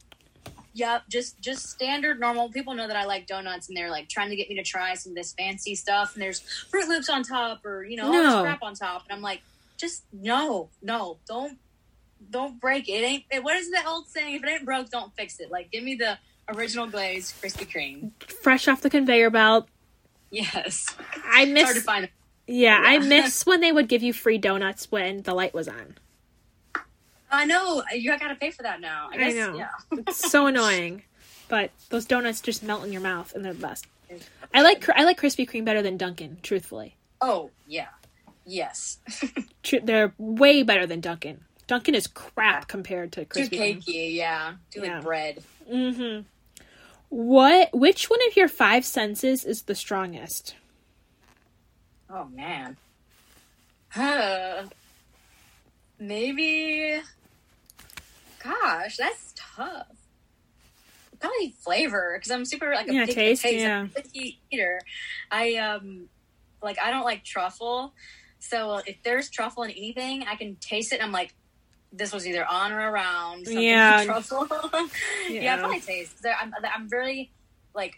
Yep, 0.73 1.03
just 1.09 1.41
just 1.41 1.69
standard 1.69 2.19
normal. 2.19 2.49
People 2.49 2.73
know 2.73 2.87
that 2.87 2.95
I 2.95 3.03
like 3.05 3.27
donuts, 3.27 3.67
and 3.67 3.75
they're 3.75 3.89
like 3.91 4.07
trying 4.07 4.29
to 4.29 4.35
get 4.37 4.47
me 4.49 4.55
to 4.55 4.63
try 4.63 4.93
some 4.93 5.11
of 5.11 5.15
this 5.15 5.33
fancy 5.33 5.75
stuff. 5.75 6.13
And 6.13 6.21
there's 6.21 6.39
Fruit 6.69 6.87
Loops 6.87 7.09
on 7.09 7.23
top, 7.23 7.65
or 7.65 7.83
you 7.83 7.97
know, 7.97 8.11
No. 8.11 8.41
crap 8.43 8.63
on 8.63 8.73
top. 8.73 9.03
And 9.09 9.15
I'm 9.15 9.21
like, 9.21 9.41
just 9.77 10.03
no, 10.13 10.69
no, 10.81 11.17
don't 11.27 11.57
don't 12.29 12.59
break 12.61 12.87
it. 12.87 12.93
it 12.93 13.03
ain't 13.03 13.23
it, 13.31 13.43
what 13.43 13.57
is 13.57 13.69
the 13.69 13.79
old 13.85 14.07
saying? 14.07 14.35
If 14.35 14.43
it 14.43 14.49
ain't 14.49 14.65
broke, 14.65 14.89
don't 14.89 15.13
fix 15.15 15.39
it. 15.41 15.51
Like, 15.51 15.71
give 15.71 15.83
me 15.83 15.95
the 15.95 16.17
original 16.47 16.87
glazed 16.87 17.33
Krispy 17.41 17.69
Kreme. 17.69 18.11
Fresh 18.41 18.67
off 18.69 18.79
the 18.81 18.89
conveyor 18.89 19.29
belt. 19.29 19.67
Yes, 20.29 20.85
I 21.25 21.43
it's 21.43 21.61
hard 21.61 21.67
to 21.69 21.73
miss. 21.75 21.83
find. 21.83 22.09
Yeah, 22.47 22.81
I 22.81 22.97
miss 22.99 23.45
when 23.45 23.59
they 23.59 23.71
would 23.73 23.89
give 23.89 24.03
you 24.03 24.13
free 24.13 24.37
donuts 24.37 24.89
when 24.89 25.23
the 25.23 25.33
light 25.33 25.53
was 25.53 25.67
on. 25.67 25.97
I 27.31 27.45
know 27.45 27.83
you 27.93 28.15
gotta 28.17 28.35
pay 28.35 28.51
for 28.51 28.63
that 28.63 28.81
now. 28.81 29.09
I 29.11 29.15
I 29.29 29.31
know. 29.31 29.57
Yeah. 29.57 29.69
It's 30.07 30.29
so 30.29 30.45
annoying, 30.47 31.03
but 31.47 31.71
those 31.89 32.05
donuts 32.05 32.41
just 32.41 32.61
melt 32.63 32.83
in 32.85 32.91
your 32.91 33.01
mouth, 33.01 33.33
and 33.33 33.43
they're 33.45 33.53
the 33.53 33.59
best. 33.61 33.85
I 34.53 34.61
like 34.61 34.87
I 34.89 35.03
like 35.05 35.19
Krispy 35.19 35.49
Kreme 35.49 35.63
better 35.65 35.81
than 35.81 35.95
Dunkin'. 35.97 36.37
Truthfully, 36.43 36.95
Oh 37.21 37.49
yeah. 37.67 37.87
Yes. 38.45 38.97
They're 39.83 40.13
way 40.17 40.63
better 40.63 40.85
than 40.87 40.99
Dunkin'. 40.99 41.39
Dunkin' 41.67 41.95
is 41.95 42.07
crap 42.07 42.67
compared 42.67 43.11
to 43.13 43.23
Too 43.23 43.41
Krispy 43.41 43.49
Kreme. 43.59 43.83
cakey. 43.85 44.15
Yeah. 44.15 44.53
Too 44.71 44.81
Yeah. 44.83 44.95
like 44.95 45.03
bread. 45.03 45.43
Mm-hmm. 45.71 46.21
What? 47.09 47.69
Which 47.73 48.09
one 48.09 48.19
of 48.27 48.35
your 48.35 48.47
five 48.49 48.83
senses 48.85 49.45
is 49.45 49.61
the 49.61 49.75
strongest? 49.75 50.55
Oh 52.09 52.25
man. 52.25 52.75
Huh. 53.89 54.63
Maybe. 55.99 56.99
Gosh, 58.43 58.97
that's 58.97 59.33
tough. 59.55 59.87
Probably 61.19 61.53
flavor 61.63 62.13
because 62.17 62.31
I'm 62.31 62.45
super 62.45 62.73
like 62.73 62.87
a 62.87 62.93
Yeah, 62.93 63.05
big 63.05 63.15
taste, 63.15 63.45
I'm 63.45 63.53
yeah. 63.55 63.83
a 63.83 63.87
picky 63.87 64.39
eater. 64.51 64.79
I 65.29 65.55
um 65.55 66.09
like 66.63 66.77
I 66.79 66.89
don't 66.89 67.03
like 67.03 67.23
truffle, 67.23 67.93
so 68.39 68.81
if 68.85 68.97
there's 69.03 69.29
truffle 69.29 69.63
in 69.63 69.71
anything, 69.71 70.23
I 70.27 70.35
can 70.35 70.55
taste 70.59 70.91
it. 70.93 70.95
and 70.95 71.03
I'm 71.03 71.11
like, 71.11 71.35
this 71.91 72.11
was 72.11 72.25
either 72.27 72.45
on 72.45 72.71
or 72.71 72.91
around. 72.91 73.45
Yeah. 73.47 74.03
truffle. 74.05 74.47
Yeah. 75.29 75.43
yeah, 75.43 75.57
probably 75.57 75.79
taste. 75.81 76.25
I'm 76.25 76.53
I'm 76.75 76.89
very 76.89 77.31
like 77.75 77.93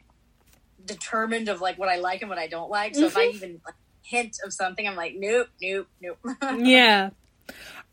determined 0.84 1.48
of 1.50 1.62
like 1.62 1.80
what 1.80 1.90
I 1.90 1.98
like 1.98 2.22
and 2.22 2.30
what 2.30 2.40
I 2.40 2.48
don't 2.48 2.70
like. 2.70 2.96
So 2.96 3.06
if 3.06 3.16
I 3.16 3.28
Mhm. 3.28 3.34
even 3.36 3.62
like, 3.66 3.76
hint 4.04 4.36
of 4.46 4.52
something, 4.54 4.86
I'm 4.86 4.96
like, 4.98 5.14
nope, 5.16 5.48
nope, 5.62 5.88
nope. 6.02 6.20
yeah. 6.60 7.12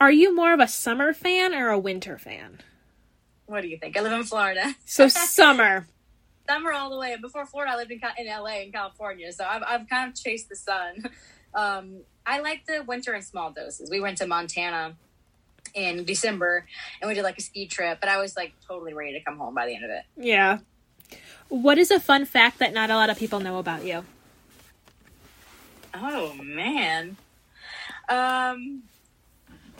Are 0.00 0.10
you 0.10 0.34
more 0.34 0.54
of 0.54 0.60
a 0.60 0.68
summer 0.68 1.12
fan 1.12 1.54
or 1.54 1.68
a 1.68 1.78
winter 1.78 2.16
fan? 2.16 2.60
What 3.44 3.60
do 3.60 3.68
you 3.68 3.76
think? 3.76 3.98
I 3.98 4.00
live 4.00 4.12
in 4.12 4.24
Florida. 4.24 4.74
So 4.86 5.08
summer. 5.08 5.86
Summer 6.48 6.72
all 6.72 6.88
the 6.88 6.98
way. 6.98 7.16
Before 7.20 7.44
Florida, 7.44 7.72
I 7.72 7.76
lived 7.76 7.92
in 7.92 8.00
in 8.18 8.26
LA 8.26 8.60
in 8.62 8.72
California, 8.72 9.30
so 9.32 9.44
I've 9.44 9.62
I've 9.62 9.88
kind 9.88 10.10
of 10.10 10.18
chased 10.18 10.48
the 10.48 10.56
sun. 10.56 11.04
Um, 11.52 12.02
I 12.24 12.38
like 12.38 12.64
the 12.66 12.84
winter 12.86 13.12
in 13.12 13.22
small 13.22 13.50
doses. 13.50 13.90
We 13.90 13.98
went 13.98 14.18
to 14.18 14.26
Montana 14.28 14.94
in 15.74 16.04
December, 16.04 16.64
and 17.02 17.08
we 17.08 17.14
did 17.16 17.24
like 17.24 17.38
a 17.38 17.42
ski 17.42 17.66
trip. 17.66 17.98
But 18.00 18.08
I 18.08 18.18
was 18.18 18.36
like 18.36 18.52
totally 18.68 18.94
ready 18.94 19.14
to 19.14 19.24
come 19.24 19.36
home 19.36 19.52
by 19.52 19.66
the 19.66 19.74
end 19.74 19.84
of 19.84 19.90
it. 19.90 20.04
Yeah. 20.16 20.58
What 21.48 21.76
is 21.76 21.90
a 21.90 21.98
fun 21.98 22.24
fact 22.24 22.60
that 22.60 22.72
not 22.72 22.88
a 22.88 22.94
lot 22.94 23.10
of 23.10 23.18
people 23.18 23.40
know 23.40 23.58
about 23.58 23.84
you? 23.84 24.04
Oh 25.92 26.34
man. 26.34 27.16
Um 28.08 28.84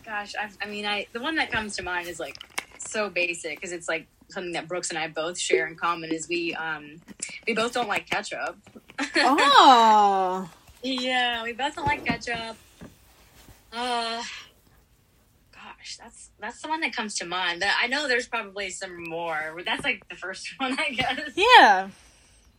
gosh, 0.05 0.35
I 0.39 0.49
I 0.63 0.69
mean 0.69 0.87
I 0.87 1.07
the 1.13 1.21
one 1.21 1.37
that 1.37 1.51
comes 1.51 1.77
to 1.77 1.83
mind 1.83 2.09
is 2.09 2.21
like 2.21 2.37
so 2.79 3.11
basic 3.11 3.57
because 3.57 3.73
it's 3.73 3.89
like 3.89 4.07
something 4.29 4.53
that 4.53 4.69
Brooks 4.69 4.91
and 4.91 4.99
I 4.99 5.09
both 5.09 5.39
share 5.39 5.67
in 5.67 5.77
common 5.77 6.13
is 6.13 6.29
we 6.29 6.55
um 6.55 7.01
we 7.47 7.55
both 7.55 7.73
don't 7.73 7.89
like 7.89 8.09
ketchup. 8.09 8.57
Oh. 9.17 10.51
yeah, 10.83 11.43
we 11.43 11.53
both 11.53 11.77
don't 11.77 11.87
like 11.87 12.05
ketchup. 12.05 12.57
Uh 13.73 14.23
gosh, 15.53 15.97
that's 15.99 16.31
that's 16.41 16.61
the 16.63 16.69
one 16.69 16.81
that 16.81 16.95
comes 16.95 17.15
to 17.19 17.27
mind. 17.27 17.61
But 17.61 17.71
I 17.81 17.87
know 17.87 18.09
there's 18.09 18.27
probably 18.29 18.71
some 18.71 19.05
more. 19.09 19.53
but 19.57 19.65
That's 19.65 19.85
like 19.85 20.09
the 20.09 20.17
first 20.17 20.49
one 20.59 20.79
I 20.79 20.91
guess. 20.91 21.31
Yeah. 21.37 21.89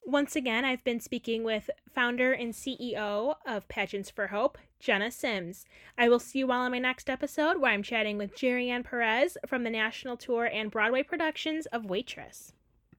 Once 0.03 0.35
again, 0.35 0.65
I've 0.65 0.83
been 0.83 0.99
speaking 0.99 1.43
with 1.43 1.69
founder 1.93 2.33
and 2.33 2.53
CEO 2.53 3.35
of 3.45 3.67
Pageants 3.67 4.09
for 4.09 4.27
Hope, 4.27 4.57
Jena 4.81 5.11
Sims. 5.11 5.65
I 5.97 6.09
will 6.09 6.19
see 6.19 6.39
you 6.39 6.51
all 6.51 6.61
on 6.61 6.71
my 6.71 6.79
next 6.79 7.09
episode 7.09 7.61
where 7.61 7.71
I'm 7.71 7.83
chatting 7.83 8.17
with 8.17 8.35
Jerry 8.35 8.69
Ann 8.69 8.83
Perez 8.83 9.37
from 9.45 9.63
the 9.63 9.69
national 9.69 10.17
tour 10.17 10.45
and 10.45 10.71
Broadway 10.71 11.03
productions 11.03 11.67
of 11.67 11.85
Waitress. 11.85 12.53